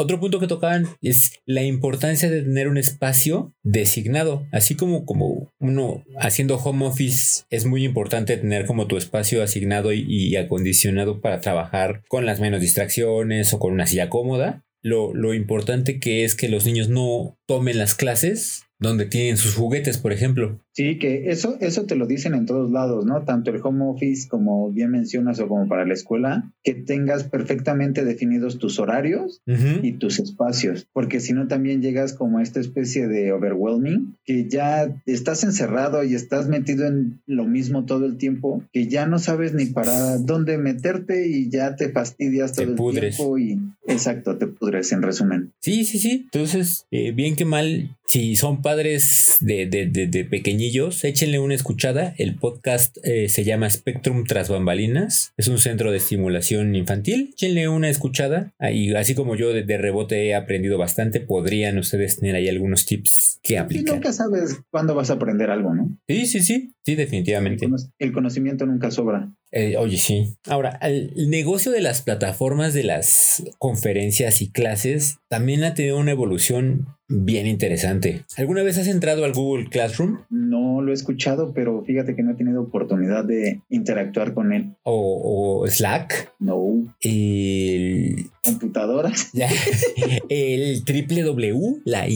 otro 0.00 0.20
punto 0.20 0.40
que 0.40 0.46
tocaban 0.46 0.88
es 1.02 1.32
la 1.46 1.62
importancia 1.62 2.30
de 2.30 2.42
tener 2.42 2.68
un 2.68 2.78
espacio 2.78 3.52
designado, 3.62 4.46
así 4.52 4.74
como 4.74 5.04
como 5.04 5.50
uno 5.58 6.04
haciendo 6.18 6.56
home 6.56 6.86
office 6.86 7.44
es 7.50 7.66
muy 7.66 7.84
importante 7.84 8.36
tener 8.36 8.66
como 8.66 8.86
tu 8.86 8.96
espacio 8.96 9.42
asignado 9.42 9.92
y, 9.92 10.36
acondicionado 10.36 11.20
para 11.20 11.40
trabajar 11.40 12.02
con 12.08 12.24
las 12.26 12.40
menos 12.40 12.60
distracciones 12.60 13.52
o 13.52 13.58
con 13.58 13.72
una 13.72 13.86
silla 13.86 14.08
cómoda. 14.08 14.64
Lo, 14.82 15.12
lo 15.12 15.34
importante 15.34 15.98
que 15.98 16.24
es 16.24 16.34
que 16.34 16.48
los 16.48 16.64
niños 16.64 16.88
no 16.88 17.36
tomen 17.46 17.78
las 17.78 17.94
clases 17.94 18.64
donde 18.80 19.04
tienen 19.04 19.36
sus 19.36 19.54
juguetes, 19.54 19.98
por 19.98 20.12
ejemplo. 20.12 20.58
Sí, 20.72 20.98
que 20.98 21.30
eso, 21.30 21.56
eso 21.60 21.84
te 21.84 21.96
lo 21.96 22.06
dicen 22.06 22.34
en 22.34 22.46
todos 22.46 22.70
lados, 22.70 23.04
¿no? 23.04 23.24
Tanto 23.24 23.50
el 23.50 23.60
home 23.62 23.84
office 23.86 24.28
como 24.28 24.70
bien 24.70 24.90
mencionas 24.90 25.40
o 25.40 25.48
como 25.48 25.68
para 25.68 25.84
la 25.84 25.94
escuela, 25.94 26.52
que 26.62 26.74
tengas 26.74 27.24
perfectamente 27.24 28.04
definidos 28.04 28.58
tus 28.58 28.78
horarios 28.78 29.42
y 29.46 29.92
tus 29.92 30.20
espacios, 30.20 30.86
porque 30.92 31.20
si 31.20 31.32
no 31.32 31.48
también 31.48 31.82
llegas 31.82 32.12
como 32.12 32.38
a 32.38 32.42
esta 32.42 32.60
especie 32.60 33.08
de 33.08 33.32
overwhelming, 33.32 34.16
que 34.24 34.48
ya 34.48 34.94
estás 35.06 35.44
encerrado 35.44 36.04
y 36.04 36.14
estás 36.14 36.48
metido 36.48 36.86
en 36.86 37.20
lo 37.26 37.44
mismo 37.44 37.84
todo 37.84 38.06
el 38.06 38.16
tiempo, 38.16 38.62
que 38.72 38.86
ya 38.86 39.06
no 39.06 39.18
sabes 39.18 39.54
ni 39.54 39.66
para 39.66 40.18
dónde 40.18 40.58
meterte 40.58 41.28
y 41.28 41.50
ya 41.50 41.76
te 41.76 41.90
fastidias 41.90 42.52
todo 42.52 42.70
el 42.70 43.00
tiempo 43.00 43.38
y 43.38 43.58
exacto, 43.86 44.36
te 44.36 44.46
pudres 44.46 44.92
en 44.92 45.02
resumen. 45.02 45.52
Sí, 45.60 45.84
sí, 45.84 45.98
sí. 45.98 46.22
Entonces, 46.32 46.86
eh, 46.90 47.12
bien 47.12 47.36
que 47.36 47.44
mal, 47.44 47.96
si 48.06 48.36
son 48.36 48.62
padres 48.62 49.36
de, 49.40 49.66
de, 49.66 49.86
de, 49.86 50.24
pequeñillos, 50.60 51.04
échenle 51.04 51.38
una 51.38 51.54
escuchada. 51.54 52.12
El 52.18 52.36
podcast 52.36 52.98
eh, 53.02 53.30
se 53.30 53.44
llama 53.44 53.70
Spectrum 53.70 54.24
tras 54.24 54.50
bambalinas. 54.50 55.32
Es 55.38 55.48
un 55.48 55.56
centro 55.56 55.90
de 55.90 55.96
estimulación 55.96 56.74
infantil. 56.74 57.30
Échenle 57.32 57.66
una 57.68 57.88
escuchada. 57.88 58.52
Ahí, 58.58 58.92
así 58.94 59.14
como 59.14 59.36
yo 59.36 59.54
de, 59.54 59.78
rebote 59.78 60.26
he 60.26 60.34
aprendido 60.34 60.76
bastante, 60.76 61.20
podrían 61.20 61.78
ustedes 61.78 62.18
tener 62.18 62.34
ahí 62.34 62.46
algunos 62.46 62.84
tips 62.84 63.40
que 63.42 63.56
aplicar. 63.56 63.94
nunca 63.94 64.12
sabes 64.12 64.60
cuándo 64.70 64.94
vas 64.94 65.08
a 65.08 65.14
aprender 65.14 65.48
algo, 65.48 65.74
¿no? 65.74 65.98
Sí, 66.06 66.26
sí, 66.26 66.40
sí. 66.40 66.74
Sí, 66.84 66.94
definitivamente. 66.94 67.66
El 67.98 68.12
conocimiento 68.12 68.66
nunca 68.66 68.90
sobra. 68.90 69.30
Eh, 69.52 69.76
oye, 69.76 69.98
sí. 69.98 70.36
Ahora, 70.46 70.78
el 70.82 71.28
negocio 71.28 71.72
de 71.72 71.80
las 71.80 72.02
plataformas 72.02 72.74
de 72.74 72.84
las 72.84 73.42
conferencias 73.58 74.42
y 74.42 74.50
clases 74.50 75.18
también 75.28 75.64
ha 75.64 75.74
tenido 75.74 75.98
una 75.98 76.12
evolución 76.12 76.86
bien 77.08 77.46
interesante. 77.46 78.24
¿Alguna 78.36 78.62
vez 78.62 78.78
has 78.78 78.86
entrado 78.86 79.24
al 79.24 79.32
Google 79.32 79.68
Classroom? 79.68 80.20
No 80.30 80.80
lo 80.80 80.92
he 80.92 80.94
escuchado, 80.94 81.52
pero 81.52 81.82
fíjate 81.84 82.14
que 82.14 82.22
no 82.22 82.32
he 82.32 82.36
tenido 82.36 82.62
oportunidad 82.62 83.24
de 83.24 83.62
interactuar 83.68 84.32
con 84.32 84.52
él. 84.52 84.76
¿O, 84.84 85.66
Slack? 85.68 86.32
No. 86.38 86.94
El... 87.00 88.30
¿Computadoras? 88.44 89.30
el 90.28 90.84
W, 90.84 91.82
la 91.84 92.06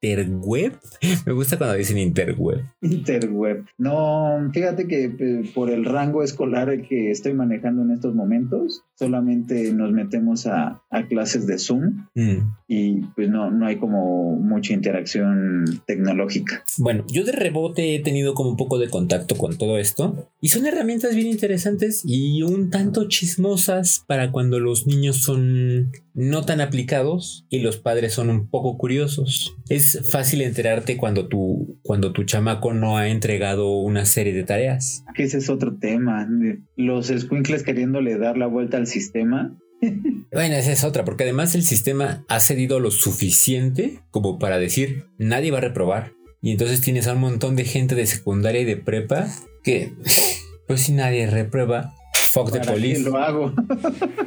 interweb. 0.00 0.72
Me 1.26 1.32
gusta 1.32 1.58
cuando 1.58 1.76
dicen 1.76 1.98
interweb. 1.98 2.64
Interweb. 2.80 3.66
No, 3.78 4.50
fíjate 4.52 4.86
que 4.86 5.44
por 5.54 5.70
el 5.70 5.84
rango 5.84 6.22
escolar 6.22 6.82
que 6.88 7.10
estoy 7.10 7.34
manejando 7.34 7.82
en 7.82 7.92
estos 7.92 8.14
momentos, 8.14 8.82
solamente 8.98 9.72
nos 9.72 9.92
metemos 9.92 10.46
a, 10.46 10.82
clases 11.08 11.46
de 11.46 11.58
Zoom 11.58 12.06
mm. 12.14 12.56
y 12.68 13.00
pues 13.16 13.30
no, 13.30 13.50
no 13.50 13.66
hay 13.66 13.76
como 13.76 14.36
mucha 14.36 14.74
interacción 14.74 15.64
tecnológica. 15.86 16.62
Bueno, 16.78 17.04
yo 17.08 17.24
de 17.24 17.32
rebote 17.32 17.94
he 17.94 18.00
tenido 18.00 18.34
como 18.34 18.50
un 18.50 18.56
poco 18.56 18.78
de 18.78 18.88
contacto 18.88 19.36
con 19.36 19.56
todo 19.56 19.78
esto 19.78 20.28
y 20.40 20.48
son 20.48 20.66
herramientas 20.66 21.14
bien 21.14 21.28
interesantes 21.28 22.02
y 22.04 22.42
un 22.42 22.70
tanto 22.70 23.08
chismosas 23.08 24.04
para 24.06 24.30
cuando 24.30 24.60
los 24.60 24.86
niños 24.86 25.18
son 25.18 25.92
no 26.20 26.44
tan 26.44 26.60
aplicados 26.60 27.46
y 27.48 27.60
los 27.60 27.78
padres 27.78 28.12
son 28.12 28.28
un 28.28 28.50
poco 28.50 28.76
curiosos. 28.76 29.56
Es 29.70 30.06
fácil 30.12 30.42
enterarte 30.42 30.98
cuando 30.98 31.28
tu, 31.28 31.78
cuando 31.82 32.12
tu 32.12 32.24
chamaco 32.24 32.74
no 32.74 32.98
ha 32.98 33.08
entregado 33.08 33.78
una 33.78 34.04
serie 34.04 34.34
de 34.34 34.42
tareas. 34.42 35.02
Que 35.14 35.22
ese 35.22 35.38
es 35.38 35.48
otro 35.48 35.78
tema. 35.78 36.28
Los 36.76 37.06
squinkles 37.06 37.62
queriéndole 37.62 38.18
dar 38.18 38.36
la 38.36 38.46
vuelta 38.46 38.76
al 38.76 38.86
sistema. 38.86 39.56
Bueno, 40.32 40.54
esa 40.54 40.70
es 40.70 40.84
otra, 40.84 41.04
porque 41.04 41.24
además 41.24 41.56
el 41.56 41.64
sistema 41.64 42.24
ha 42.28 42.38
cedido 42.38 42.78
lo 42.78 42.92
suficiente 42.92 43.98
como 44.12 44.38
para 44.38 44.60
decir 44.60 45.06
nadie 45.18 45.50
va 45.50 45.58
a 45.58 45.62
reprobar. 45.62 46.12
Y 46.40 46.52
entonces 46.52 46.82
tienes 46.82 47.08
a 47.08 47.14
un 47.14 47.20
montón 47.20 47.56
de 47.56 47.64
gente 47.64 47.96
de 47.96 48.06
secundaria 48.06 48.60
y 48.60 48.64
de 48.64 48.76
prepa 48.76 49.26
que, 49.64 49.92
pues 50.68 50.82
si 50.82 50.92
nadie 50.92 51.26
reprueba, 51.26 51.94
fuck 52.32 52.52
the 52.52 52.60
police. 52.60 53.00
Lo 53.00 53.16
hago. 53.16 53.52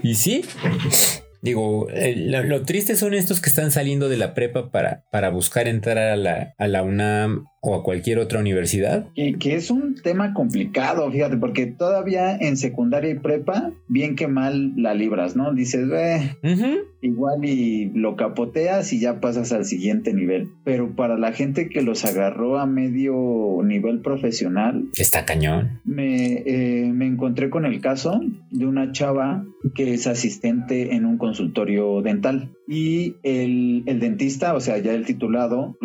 y 0.03 0.15
sí, 0.15 0.43
Digo, 1.43 1.87
lo, 2.15 2.63
triste 2.63 2.95
son 2.95 3.13
estos 3.13 3.41
que 3.41 3.49
están 3.49 3.69
saliendo 3.69 4.07
de 4.07 4.15
la 4.15 4.33
prepa 4.33 4.71
para, 4.71 5.03
para 5.11 5.29
buscar 5.29 5.67
entrar 5.67 5.97
a 5.97 6.15
la, 6.15 6.53
a 6.57 6.67
la 6.69 6.83
UNAM 6.83 7.47
o 7.65 7.75
a 7.75 7.81
cualquier 7.81 8.19
otra 8.19 8.41
universidad. 8.41 9.07
Que, 9.15 9.35
que, 9.39 9.55
es 9.55 9.71
un 9.71 9.95
tema 9.95 10.33
complicado, 10.33 11.09
fíjate, 11.09 11.37
porque 11.37 11.65
todavía 11.65 12.35
en 12.35 12.57
secundaria 12.57 13.11
y 13.11 13.19
prepa, 13.19 13.71
bien 13.87 14.17
que 14.17 14.27
mal 14.27 14.73
la 14.75 14.93
libras, 14.93 15.37
¿no? 15.37 15.53
Dices, 15.53 15.87
ve, 15.87 16.35
igual 17.01 17.45
y 17.45 17.89
lo 17.95 18.17
capoteas 18.17 18.91
y 18.91 18.99
ya 18.99 19.21
pasas 19.21 19.53
al 19.53 19.63
siguiente 19.63 20.13
nivel. 20.13 20.49
Pero 20.65 20.93
para 20.93 21.17
la 21.17 21.31
gente 21.31 21.69
que 21.69 21.81
los 21.81 22.03
agarró 22.03 22.59
a 22.59 22.65
medio 22.65 23.13
nivel 23.63 24.01
profesional, 24.01 24.83
está 24.97 25.23
cañón. 25.23 25.79
Me, 25.85 26.43
eh, 26.45 26.91
me 26.93 27.05
encontré 27.05 27.49
con 27.49 27.65
el 27.65 27.79
caso 27.79 28.19
de 28.51 28.65
una 28.65 28.91
chava 28.91 29.45
que 29.73 29.93
es 29.93 30.05
asistente 30.05 30.95
en 30.95 31.05
un 31.05 31.17
consultorio 31.17 32.01
dental 32.01 32.49
y 32.67 33.15
el, 33.23 33.83
el 33.85 33.99
dentista, 33.99 34.53
o 34.53 34.59
sea, 34.59 34.77
ya 34.77 34.93
el 34.93 35.05
titulado, 35.05 35.77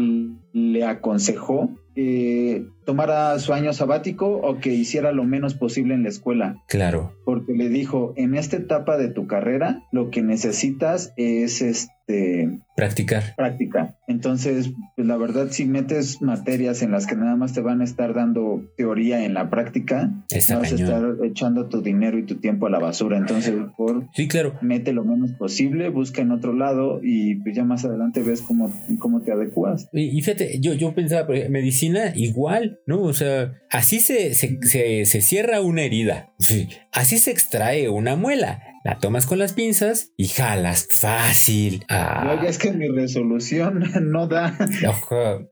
le 0.72 0.84
aconsejó 0.84 1.70
que 1.94 2.64
tomara 2.84 3.38
su 3.40 3.52
año 3.52 3.72
sabático 3.72 4.36
o 4.36 4.58
que 4.58 4.72
hiciera 4.72 5.10
lo 5.12 5.24
menos 5.24 5.54
posible 5.54 5.94
en 5.94 6.04
la 6.04 6.10
escuela. 6.10 6.62
Claro. 6.68 7.12
Porque 7.24 7.54
le 7.54 7.68
dijo, 7.68 8.12
en 8.16 8.36
esta 8.36 8.56
etapa 8.56 8.96
de 8.96 9.08
tu 9.08 9.26
carrera, 9.26 9.82
lo 9.90 10.10
que 10.10 10.22
necesitas 10.22 11.12
es 11.16 11.60
este... 11.60 12.60
Practicar. 12.78 13.34
Práctica. 13.34 13.96
Entonces, 14.06 14.70
pues 14.94 15.04
la 15.04 15.16
verdad, 15.16 15.48
si 15.50 15.64
metes 15.64 16.22
materias 16.22 16.80
en 16.82 16.92
las 16.92 17.08
que 17.08 17.16
nada 17.16 17.34
más 17.34 17.52
te 17.52 17.60
van 17.60 17.80
a 17.80 17.84
estar 17.84 18.14
dando 18.14 18.62
teoría 18.76 19.24
en 19.24 19.34
la 19.34 19.50
práctica, 19.50 20.12
vas 20.32 20.50
a 20.52 20.60
estar 20.62 21.16
echando 21.24 21.68
tu 21.68 21.82
dinero 21.82 22.20
y 22.20 22.22
tu 22.22 22.36
tiempo 22.36 22.68
a 22.68 22.70
la 22.70 22.78
basura. 22.78 23.18
Entonces, 23.18 23.54
por 23.76 24.06
sí, 24.14 24.28
claro. 24.28 24.54
mete 24.62 24.92
lo 24.92 25.02
menos 25.02 25.32
posible, 25.32 25.88
busca 25.88 26.22
en 26.22 26.30
otro 26.30 26.52
lado 26.52 27.00
y 27.02 27.34
pues 27.42 27.56
ya 27.56 27.64
más 27.64 27.84
adelante 27.84 28.22
ves 28.22 28.42
cómo, 28.42 28.72
cómo 29.00 29.22
te 29.22 29.32
adecuas. 29.32 29.88
Y, 29.92 30.16
y 30.16 30.22
fíjate, 30.22 30.60
yo, 30.60 30.72
yo 30.74 30.94
pensaba, 30.94 31.26
medicina 31.50 32.12
igual, 32.14 32.78
¿no? 32.86 33.02
O 33.02 33.12
sea, 33.12 33.54
así 33.70 33.98
se, 33.98 34.34
se, 34.34 35.20
cierra 35.20 35.60
una 35.62 35.82
herida, 35.82 36.32
así 36.92 37.18
se 37.18 37.32
extrae 37.32 37.88
una 37.88 38.14
muela. 38.14 38.67
La 38.84 38.98
tomas 38.98 39.26
con 39.26 39.38
las 39.38 39.52
pinzas 39.52 40.12
y 40.16 40.28
jalas 40.28 40.86
fácil. 40.90 41.84
Ah. 41.88 42.40
es 42.46 42.58
que 42.58 42.72
mi 42.72 42.88
resolución 42.88 43.84
no 44.02 44.28
da. 44.28 44.56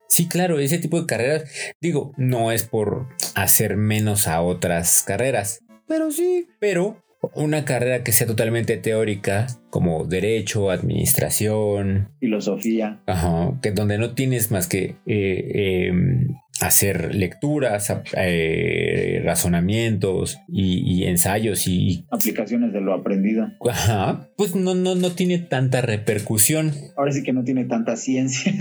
Sí, 0.08 0.28
claro, 0.28 0.58
ese 0.58 0.78
tipo 0.78 1.00
de 1.00 1.06
carreras, 1.06 1.50
digo, 1.80 2.12
no 2.16 2.52
es 2.52 2.62
por 2.62 3.08
hacer 3.34 3.76
menos 3.76 4.28
a 4.28 4.40
otras 4.40 5.02
carreras, 5.02 5.60
pero 5.86 6.10
sí, 6.10 6.46
pero 6.60 7.02
una 7.34 7.64
carrera 7.64 8.04
que 8.04 8.12
sea 8.12 8.26
totalmente 8.26 8.76
teórica, 8.76 9.46
como 9.70 10.04
derecho, 10.04 10.70
administración, 10.70 12.10
filosofía, 12.20 13.02
ajá, 13.06 13.58
que 13.62 13.72
donde 13.72 13.98
no 13.98 14.14
tienes 14.14 14.50
más 14.50 14.68
que 14.68 14.96
eh, 15.06 15.88
em, 15.88 16.28
hacer 16.60 17.14
lecturas, 17.14 17.92
eh, 18.16 19.20
razonamientos 19.24 20.38
y, 20.48 21.04
ensayos 21.04 21.66
y 21.66 22.06
aplicaciones 22.10 22.72
de 22.72 22.80
lo 22.80 22.94
aprendido. 22.94 23.48
Ajá, 23.68 24.28
pues 24.36 24.54
no, 24.54 24.74
no, 24.74 24.94
no 24.94 25.12
tiene 25.12 25.38
tanta 25.38 25.80
repercusión. 25.80 26.72
Ahora 26.96 27.12
sí 27.12 27.22
que 27.22 27.32
no 27.32 27.44
tiene 27.44 27.64
tanta 27.64 27.96
ciencia. 27.96 28.52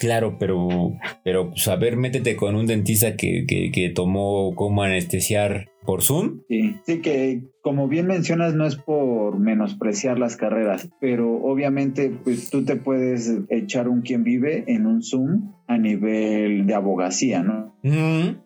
Claro, 0.00 0.36
pero, 0.38 0.98
pero 1.24 1.50
pues 1.50 1.66
a 1.68 1.76
ver, 1.76 1.96
métete 1.96 2.36
con 2.36 2.54
un 2.54 2.66
dentista 2.66 3.16
que, 3.16 3.44
que, 3.46 3.92
tomó 3.94 4.54
cómo 4.54 4.82
anestesiar 4.82 5.70
por 5.84 6.02
Zoom. 6.02 6.40
Sí, 6.48 6.76
sí 6.86 7.00
que 7.00 7.42
como 7.62 7.88
bien 7.88 8.06
mencionas 8.06 8.54
no 8.54 8.66
es 8.66 8.76
por 8.76 9.38
menospreciar 9.38 10.18
las 10.18 10.36
carreras, 10.36 10.88
pero 11.00 11.42
obviamente 11.42 12.12
pues 12.22 12.50
tú 12.50 12.64
te 12.64 12.76
puedes 12.76 13.32
echar 13.48 13.88
un 13.88 14.02
quien 14.02 14.24
vive 14.24 14.64
en 14.66 14.86
un 14.86 15.02
Zoom 15.02 15.52
a 15.66 15.78
nivel 15.78 16.66
de 16.66 16.74
abogacía, 16.74 17.42
¿no? 17.42 17.74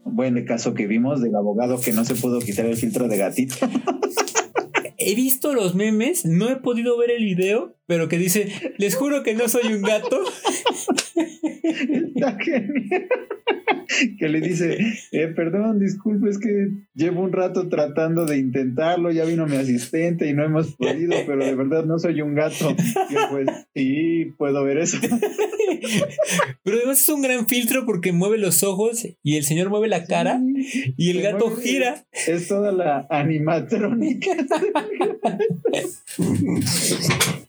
Bueno, 0.05 0.39
el 0.39 0.45
caso 0.45 0.75
que 0.75 0.87
vimos 0.87 1.21
del 1.21 1.35
abogado 1.35 1.81
que 1.81 1.93
no 1.93 2.05
se 2.05 2.15
pudo 2.15 2.39
quitar 2.41 2.67
el 2.67 2.77
filtro 2.77 3.09
de 3.09 3.17
gatito. 3.17 3.57
he 4.99 5.15
visto 5.15 5.55
los 5.55 5.75
memes, 5.75 6.27
no 6.27 6.51
he 6.51 6.57
podido 6.57 6.99
ver 6.99 7.11
el 7.11 7.25
video, 7.25 7.77
pero 7.87 8.09
que 8.09 8.19
dice, 8.19 8.53
les 8.77 8.95
juro 8.95 9.23
que 9.23 9.35
no 9.35 9.49
soy 9.49 9.73
un 9.73 9.83
gato. 9.83 10.21
Está 11.69 12.39
genial. 12.39 13.09
Que 14.19 14.29
le 14.29 14.41
dice, 14.41 14.79
eh, 15.13 15.29
perdón, 15.29 15.79
disculpe, 15.79 16.29
es 16.29 16.39
que 16.39 16.69
llevo 16.95 17.23
un 17.23 17.33
rato 17.33 17.69
tratando 17.69 18.27
de 18.27 18.39
intentarlo, 18.39 19.11
ya 19.11 19.25
vino 19.25 19.47
mi 19.47 19.57
asistente 19.57 20.29
y 20.29 20.35
no 20.35 20.45
hemos 20.45 20.75
podido, 20.77 21.15
pero 21.27 21.45
de 21.45 21.55
verdad 21.55 21.85
no 21.85 21.99
soy 21.99 22.21
un 22.21 22.35
gato. 22.35 22.77
Y 23.09 23.15
pues 23.31 23.49
sí, 23.75 24.35
puedo 24.37 24.63
ver 24.65 24.79
eso. 24.79 24.99
Pero 26.63 26.77
además 26.77 27.01
es 27.01 27.09
un 27.09 27.23
gran 27.23 27.47
filtro 27.47 27.87
porque 27.87 28.13
mueve 28.13 28.37
los 28.39 28.63
ojos 28.63 29.07
y 29.23 29.37
el 29.37 29.45
señor 29.45 29.71
mueve 29.71 29.89
la 29.89 30.05
cara 30.05 30.41
y 30.97 31.11
el 31.11 31.23
gato 31.23 31.51
gira. 31.57 32.07
Es 32.27 32.49
toda 32.49 32.73
la 32.73 33.07
animatrónica. 33.11 34.31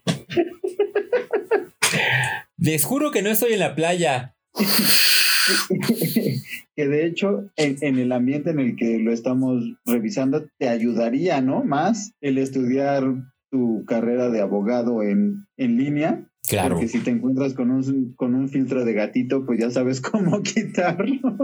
Les 2.60 2.84
juro 2.84 3.10
que 3.10 3.22
no 3.22 3.30
estoy 3.30 3.54
en 3.54 3.60
la 3.60 3.74
playa. 3.74 4.36
que 6.76 6.86
de 6.86 7.06
hecho, 7.06 7.50
en, 7.56 7.98
el 7.98 8.12
ambiente 8.12 8.50
en 8.50 8.60
el 8.60 8.76
que 8.76 8.98
lo 8.98 9.12
estamos 9.12 9.64
revisando, 9.86 10.46
te 10.58 10.68
ayudaría, 10.68 11.40
¿no? 11.40 11.64
Más 11.64 12.12
el 12.20 12.36
estudiar 12.36 13.04
tu 13.50 13.86
carrera 13.86 14.28
de 14.28 14.42
abogado 14.42 15.02
en, 15.02 15.46
en 15.56 15.78
línea. 15.78 16.26
Claro. 16.48 16.74
Porque 16.74 16.88
si 16.88 16.98
te 16.98 17.10
encuentras 17.10 17.54
con 17.54 17.70
un, 17.70 18.12
con 18.14 18.34
un 18.34 18.50
filtro 18.50 18.84
de 18.84 18.92
gatito, 18.92 19.46
pues 19.46 19.58
ya 19.58 19.70
sabes 19.70 20.00
cómo 20.02 20.42
quitarlo. 20.42 21.38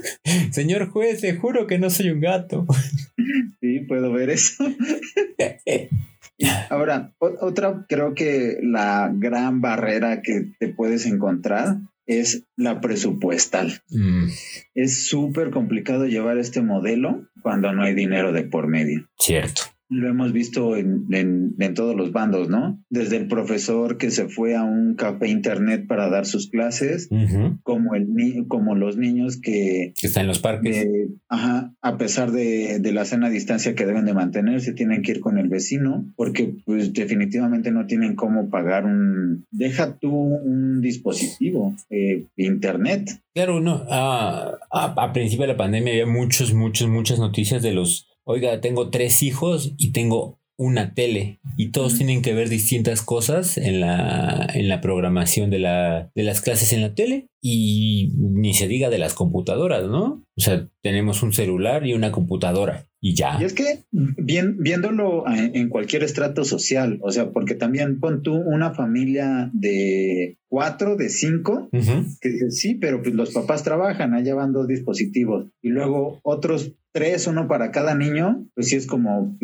Señor 0.50 0.88
juez, 0.88 1.20
te 1.20 1.36
juro 1.36 1.68
que 1.68 1.78
no 1.78 1.90
soy 1.90 2.10
un 2.10 2.20
gato. 2.20 2.66
Sí, 3.60 3.80
puedo 3.86 4.12
ver 4.12 4.30
eso. 4.30 4.64
Ahora, 6.70 7.12
otra 7.18 7.86
creo 7.88 8.14
que 8.14 8.58
la 8.62 9.10
gran 9.12 9.60
barrera 9.60 10.22
que 10.22 10.52
te 10.58 10.68
puedes 10.68 11.06
encontrar 11.06 11.78
es 12.06 12.44
la 12.56 12.80
presupuestal. 12.80 13.82
Mm. 13.90 14.28
Es 14.74 15.06
súper 15.08 15.50
complicado 15.50 16.06
llevar 16.06 16.38
este 16.38 16.62
modelo 16.62 17.26
cuando 17.42 17.72
no 17.72 17.82
hay 17.82 17.94
dinero 17.94 18.32
de 18.32 18.44
por 18.44 18.68
medio. 18.68 19.08
Cierto 19.18 19.75
lo 19.88 20.08
hemos 20.08 20.32
visto 20.32 20.76
en, 20.76 21.06
en, 21.10 21.74
todos 21.74 21.94
los 21.94 22.12
bandos, 22.12 22.48
¿no? 22.48 22.82
Desde 22.90 23.16
el 23.16 23.28
profesor 23.28 23.98
que 23.98 24.10
se 24.10 24.28
fue 24.28 24.56
a 24.56 24.62
un 24.62 24.94
café 24.94 25.28
internet 25.28 25.86
para 25.86 26.08
dar 26.08 26.26
sus 26.26 26.48
clases, 26.48 27.08
como, 27.62 27.94
el 27.94 28.08
como 28.48 28.74
los 28.74 28.96
niños 28.96 29.40
que... 29.40 29.92
están 30.00 30.22
en 30.22 30.28
los 30.28 30.38
parques. 30.40 30.88
ajá, 31.28 31.74
a 31.82 31.98
pesar 31.98 32.32
de, 32.32 32.78
de, 32.80 32.92
la 32.92 33.04
sana 33.04 33.30
distancia 33.30 33.74
que 33.74 33.86
deben 33.86 34.06
de 34.06 34.14
mantener, 34.14 34.60
se 34.60 34.72
tienen 34.72 35.02
que 35.02 35.12
ir 35.12 35.20
con 35.20 35.38
el 35.38 35.48
vecino, 35.48 36.06
porque 36.16 36.54
pues 36.64 36.92
definitivamente 36.92 37.70
no 37.70 37.86
tienen 37.86 38.16
cómo 38.16 38.50
pagar 38.50 38.86
un... 38.86 39.44
Deja 39.50 39.98
tú 39.98 40.12
un 40.12 40.80
dispositivo, 40.80 41.74
eh, 41.90 42.26
internet. 42.36 43.20
Claro, 43.34 43.60
no. 43.60 43.84
a, 43.90 44.56
a 44.70 45.12
principio 45.12 45.46
de 45.46 45.52
la 45.52 45.58
pandemia 45.58 45.92
había 45.92 46.06
muchos, 46.06 46.54
muchos, 46.54 46.88
muchas 46.88 47.18
noticias 47.18 47.62
de 47.62 47.72
los 47.72 48.08
oiga, 48.26 48.60
tengo 48.60 48.90
tres 48.90 49.22
hijos 49.22 49.72
y 49.78 49.92
tengo 49.92 50.40
una 50.58 50.94
tele 50.94 51.40
y 51.58 51.70
todos 51.70 51.96
tienen 51.96 52.22
que 52.22 52.32
ver 52.32 52.48
distintas 52.48 53.02
cosas 53.02 53.58
en 53.58 53.80
la, 53.80 54.48
en 54.54 54.68
la 54.68 54.80
programación 54.80 55.50
de, 55.50 55.58
la, 55.58 56.10
de 56.14 56.22
las 56.22 56.40
clases 56.40 56.72
en 56.72 56.80
la 56.80 56.94
tele 56.94 57.28
y 57.42 58.12
ni 58.18 58.54
se 58.54 58.66
diga 58.66 58.88
de 58.88 58.98
las 58.98 59.14
computadoras, 59.14 59.84
¿no? 59.84 60.24
O 60.36 60.40
sea, 60.40 60.68
tenemos 60.82 61.22
un 61.22 61.32
celular 61.32 61.86
y 61.86 61.92
una 61.92 62.10
computadora 62.10 62.88
y 63.06 63.14
ya. 63.14 63.38
Y 63.40 63.44
es 63.44 63.52
que 63.52 63.84
bien, 63.92 64.56
viéndolo 64.58 65.22
en 65.28 65.68
cualquier 65.68 66.02
estrato 66.02 66.44
social, 66.44 66.98
o 67.02 67.12
sea, 67.12 67.30
porque 67.30 67.54
también 67.54 68.00
pon 68.00 68.22
tú 68.22 68.34
una 68.34 68.74
familia 68.74 69.48
de 69.52 70.38
cuatro, 70.48 70.96
de 70.96 71.08
cinco, 71.08 71.68
que 71.70 72.50
sí, 72.50 72.74
pero 72.74 73.02
pues 73.02 73.14
los 73.14 73.30
papás 73.30 73.62
trabajan, 73.62 74.12
allá 74.12 74.34
van 74.34 74.52
dos 74.52 74.66
dispositivos 74.66 75.46
y 75.62 75.68
luego 75.68 76.18
otros 76.24 76.72
tres, 76.90 77.28
uno 77.28 77.46
para 77.46 77.70
cada 77.70 77.94
niño, 77.94 78.44
pues 78.56 78.70
sí 78.70 78.74
es 78.74 78.88
como, 78.88 79.38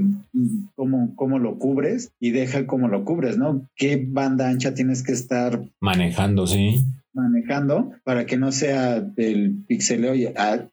como, 0.74 1.14
cómo 1.14 1.38
lo 1.38 1.60
cubres 1.60 2.10
y 2.18 2.32
deja 2.32 2.66
cómo 2.66 2.88
lo 2.88 3.04
cubres, 3.04 3.38
¿no? 3.38 3.68
¿Qué 3.76 4.04
banda 4.04 4.48
ancha 4.48 4.74
tienes 4.74 5.04
que 5.04 5.12
estar 5.12 5.62
manejando, 5.78 6.48
sí? 6.48 6.84
Manejando 7.12 7.92
para 8.02 8.26
que 8.26 8.38
no 8.38 8.50
sea 8.50 9.06
el 9.16 9.64
pixeleo 9.68 10.16
y 10.16 10.26
ah, 10.34 10.66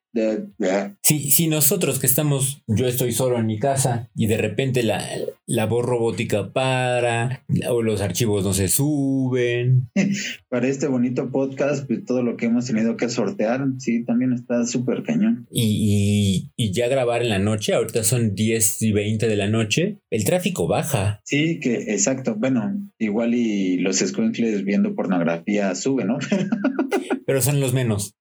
si, 1.01 1.31
si 1.31 1.47
nosotros 1.47 1.99
que 1.99 2.07
estamos, 2.07 2.63
yo 2.67 2.87
estoy 2.87 3.11
solo 3.11 3.37
en 3.37 3.45
mi 3.45 3.59
casa 3.59 4.09
y 4.15 4.27
de 4.27 4.37
repente 4.37 4.83
la, 4.83 5.05
la 5.45 5.65
voz 5.65 5.85
robótica 5.85 6.51
para 6.51 7.43
o 7.69 7.81
los 7.81 8.01
archivos 8.01 8.43
no 8.43 8.53
se 8.53 8.67
suben. 8.67 9.89
Para 10.49 10.67
este 10.67 10.87
bonito 10.87 11.31
podcast, 11.31 11.87
pues 11.87 12.05
todo 12.05 12.23
lo 12.23 12.37
que 12.37 12.47
hemos 12.47 12.65
tenido 12.65 12.97
que 12.97 13.09
sortear, 13.09 13.65
sí, 13.77 14.03
también 14.03 14.33
está 14.33 14.65
súper 14.65 15.03
cañón. 15.03 15.47
Y, 15.51 16.51
y, 16.55 16.71
ya 16.71 16.87
grabar 16.87 17.21
en 17.21 17.29
la 17.29 17.39
noche, 17.39 17.73
ahorita 17.73 18.03
son 18.03 18.35
10 18.35 18.81
y 18.81 18.91
20 18.91 19.27
de 19.27 19.35
la 19.35 19.47
noche, 19.47 19.99
el 20.09 20.23
tráfico 20.23 20.67
baja. 20.67 21.21
Sí, 21.23 21.59
que 21.59 21.93
exacto. 21.93 22.35
Bueno, 22.35 22.89
igual 22.97 23.35
y 23.35 23.77
los 23.77 23.97
squinkles 23.97 24.63
viendo 24.63 24.95
pornografía 24.95 25.73
suben, 25.75 26.07
¿no? 26.07 26.17
Pero 27.25 27.41
son 27.41 27.59
los 27.59 27.73
menos 27.73 28.15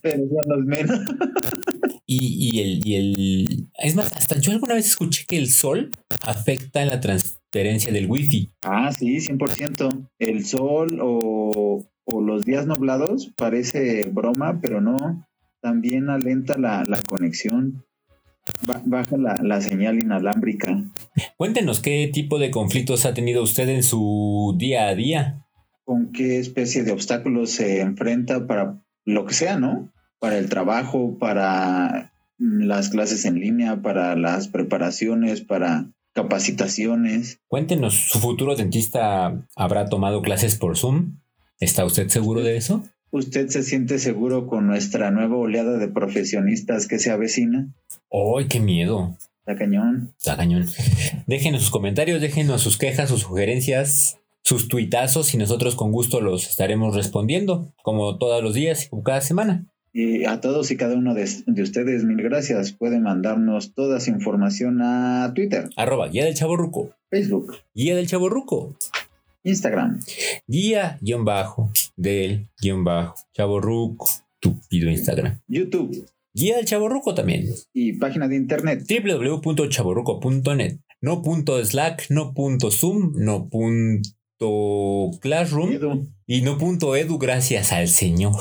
pero 0.00 0.18
son 0.28 0.48
los 0.48 0.64
menos. 0.66 1.00
Y, 2.10 2.56
y, 2.56 2.60
el, 2.62 2.86
y 2.86 2.94
el. 2.94 3.68
Es 3.74 3.94
más, 3.94 4.10
hasta 4.14 4.40
yo 4.40 4.52
alguna 4.52 4.72
vez 4.72 4.86
escuché 4.86 5.26
que 5.26 5.36
el 5.36 5.50
sol 5.50 5.90
afecta 6.22 6.82
la 6.86 7.00
transferencia 7.00 7.92
del 7.92 8.06
wifi. 8.06 8.50
Ah, 8.62 8.90
sí, 8.92 9.18
100%. 9.18 10.08
El 10.18 10.46
sol 10.46 11.00
o, 11.02 11.84
o 12.04 12.20
los 12.22 12.46
días 12.46 12.66
nublados 12.66 13.30
parece 13.36 14.08
broma, 14.10 14.58
pero 14.62 14.80
no. 14.80 15.28
También 15.60 16.08
alenta 16.08 16.56
la, 16.56 16.82
la 16.84 17.02
conexión. 17.02 17.84
Baja 18.86 19.18
la, 19.18 19.34
la, 19.42 19.60
señal 19.60 19.98
inalámbrica. 19.98 20.82
Cuéntenos 21.36 21.80
qué 21.80 22.08
tipo 22.10 22.38
de 22.38 22.50
conflictos 22.50 23.04
ha 23.04 23.12
tenido 23.12 23.42
usted 23.42 23.68
en 23.68 23.82
su 23.82 24.54
día 24.56 24.88
a 24.88 24.94
día. 24.94 25.46
¿Con 25.84 26.12
qué 26.12 26.38
especie 26.38 26.84
de 26.84 26.92
obstáculos 26.92 27.50
se 27.50 27.82
enfrenta 27.82 28.46
para 28.46 28.82
lo 29.08 29.24
que 29.24 29.34
sea, 29.34 29.58
¿no? 29.58 29.90
Para 30.18 30.38
el 30.38 30.48
trabajo, 30.48 31.16
para 31.18 32.12
las 32.38 32.90
clases 32.90 33.24
en 33.24 33.40
línea, 33.40 33.80
para 33.80 34.14
las 34.16 34.48
preparaciones, 34.48 35.40
para 35.40 35.86
capacitaciones. 36.12 37.40
Cuéntenos, 37.48 37.94
¿su 37.94 38.18
futuro 38.18 38.54
dentista 38.54 39.46
habrá 39.56 39.88
tomado 39.88 40.20
clases 40.20 40.56
por 40.56 40.76
Zoom? 40.76 41.20
¿Está 41.58 41.84
usted 41.84 42.08
seguro 42.08 42.42
de 42.42 42.56
eso? 42.56 42.84
¿Usted 43.10 43.48
se 43.48 43.62
siente 43.62 43.98
seguro 43.98 44.46
con 44.46 44.66
nuestra 44.66 45.10
nueva 45.10 45.36
oleada 45.36 45.78
de 45.78 45.88
profesionistas 45.88 46.86
que 46.86 46.98
se 46.98 47.10
avecina? 47.10 47.72
¡Ay, 48.12 48.46
qué 48.48 48.60
miedo! 48.60 49.16
Está 49.40 49.56
cañón. 49.56 50.12
Está 50.18 50.36
cañón. 50.36 50.66
Déjenos 51.26 51.62
sus 51.62 51.70
comentarios, 51.70 52.20
déjenos 52.20 52.60
sus 52.60 52.76
quejas, 52.76 53.08
sus 53.08 53.22
sugerencias 53.22 54.18
sus 54.48 54.66
tuitazos 54.66 55.34
y 55.34 55.36
nosotros 55.36 55.74
con 55.74 55.92
gusto 55.92 56.22
los 56.22 56.48
estaremos 56.48 56.96
respondiendo, 56.96 57.74
como 57.82 58.16
todos 58.16 58.42
los 58.42 58.54
días 58.54 58.88
y 58.90 59.02
cada 59.02 59.20
semana. 59.20 59.66
Y 59.92 60.24
a 60.24 60.40
todos 60.40 60.70
y 60.70 60.78
cada 60.78 60.94
uno 60.94 61.12
de, 61.12 61.24
ustedes, 61.62 62.04
mil 62.04 62.22
gracias. 62.22 62.72
Pueden 62.72 63.02
mandarnos 63.02 63.74
toda 63.74 63.98
esa 63.98 64.10
información 64.10 64.80
a 64.80 65.32
Twitter. 65.34 65.68
Arroba 65.76 66.08
Guía 66.08 66.24
del 66.24 66.34
Chaborruco. 66.34 66.94
Facebook. 67.10 67.56
Guía 67.74 67.94
del 67.94 68.06
Chaborruco. 68.06 68.74
Instagram. 69.42 70.00
Guía 70.46 70.96
guion 71.02 71.26
bajo 71.26 71.70
del 71.96 72.48
guion 72.62 72.84
bajo 72.84 73.16
Chaborruco. 73.34 74.08
pido 74.70 74.88
Instagram. 74.88 75.40
YouTube. 75.46 76.06
Guía 76.32 76.56
del 76.56 76.64
Chaborruco 76.64 77.14
también. 77.14 77.44
Y 77.74 77.98
página 77.98 78.28
de 78.28 78.36
internet. 78.36 78.82
www.chaborruco.net. 78.88 80.78
No 81.00 81.22
punto 81.22 81.62
Slack, 81.62 82.06
no 82.08 82.32
punto 82.32 82.70
Zoom, 82.70 83.12
no 83.16 83.48
punto 83.48 84.08
Classroom 85.20 86.08
y 86.26 86.42
no 86.42 86.58
punto 86.58 86.94
edu, 86.94 87.18
gracias 87.18 87.72
al 87.72 87.88
Señor. 87.88 88.34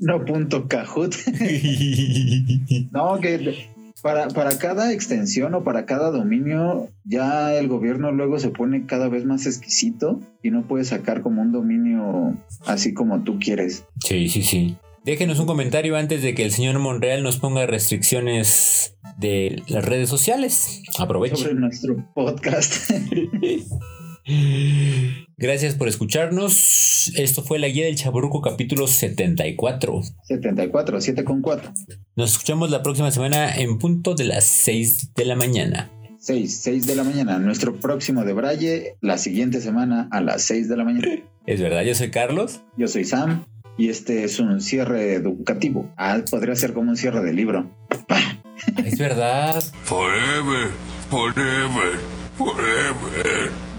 No 0.00 0.24
punto 0.24 0.68
Kahoot. 0.68 1.14
no, 2.92 3.20
que 3.20 3.68
para, 4.02 4.28
para 4.28 4.58
cada 4.58 4.92
extensión 4.92 5.54
o 5.54 5.64
para 5.64 5.84
cada 5.84 6.10
dominio, 6.10 6.88
ya 7.04 7.54
el 7.54 7.68
gobierno 7.68 8.12
luego 8.12 8.38
se 8.38 8.50
pone 8.50 8.86
cada 8.86 9.08
vez 9.08 9.24
más 9.24 9.46
exquisito 9.46 10.20
y 10.42 10.50
no 10.50 10.66
puede 10.66 10.84
sacar 10.84 11.22
como 11.22 11.42
un 11.42 11.52
dominio 11.52 12.36
así 12.66 12.94
como 12.94 13.22
tú 13.22 13.38
quieres. 13.38 13.84
Sí, 14.04 14.28
sí, 14.28 14.42
sí. 14.42 14.76
Déjenos 15.04 15.38
un 15.38 15.46
comentario 15.46 15.96
antes 15.96 16.22
de 16.22 16.34
que 16.34 16.44
el 16.44 16.52
señor 16.52 16.78
Monreal 16.78 17.22
nos 17.22 17.38
ponga 17.38 17.66
restricciones 17.66 18.96
de 19.18 19.62
las 19.66 19.84
redes 19.84 20.08
sociales. 20.08 20.82
Aprovechen. 20.98 21.38
Sobre 21.38 21.54
nuestro 21.54 21.96
podcast. 22.14 22.90
Gracias 25.36 25.74
por 25.74 25.88
escucharnos. 25.88 27.12
Esto 27.16 27.42
fue 27.42 27.58
la 27.58 27.68
guía 27.68 27.86
del 27.86 27.96
Chaburruco 27.96 28.42
capítulo 28.42 28.86
74. 28.86 30.02
74, 30.24 31.00
7 31.00 31.24
con 31.24 31.40
4. 31.40 31.72
Nos 32.16 32.32
escuchamos 32.32 32.70
la 32.70 32.82
próxima 32.82 33.10
semana 33.10 33.54
en 33.56 33.78
punto 33.78 34.14
de 34.14 34.24
las 34.24 34.44
6 34.44 35.14
de 35.14 35.24
la 35.24 35.36
mañana. 35.36 35.90
6, 36.18 36.60
6 36.62 36.86
de 36.86 36.94
la 36.94 37.04
mañana. 37.04 37.38
Nuestro 37.38 37.74
próximo 37.76 38.24
de 38.24 38.34
Braille, 38.34 38.96
la 39.00 39.16
siguiente 39.16 39.62
semana 39.62 40.08
a 40.10 40.20
las 40.20 40.42
6 40.42 40.68
de 40.68 40.76
la 40.76 40.84
mañana. 40.84 41.08
Es 41.46 41.60
verdad, 41.60 41.82
yo 41.82 41.94
soy 41.94 42.10
Carlos. 42.10 42.60
Yo 42.76 42.88
soy 42.88 43.04
Sam 43.04 43.46
y 43.78 43.88
este 43.88 44.24
es 44.24 44.38
un 44.38 44.60
cierre 44.60 45.14
educativo. 45.14 45.90
Ah, 45.96 46.20
podría 46.30 46.54
ser 46.54 46.74
como 46.74 46.90
un 46.90 46.96
cierre 46.98 47.22
de 47.22 47.32
libro. 47.32 47.70
Es 48.84 48.98
verdad. 48.98 49.62
Forever, 49.84 50.68
forever, 51.08 51.98
forever. 52.36 53.69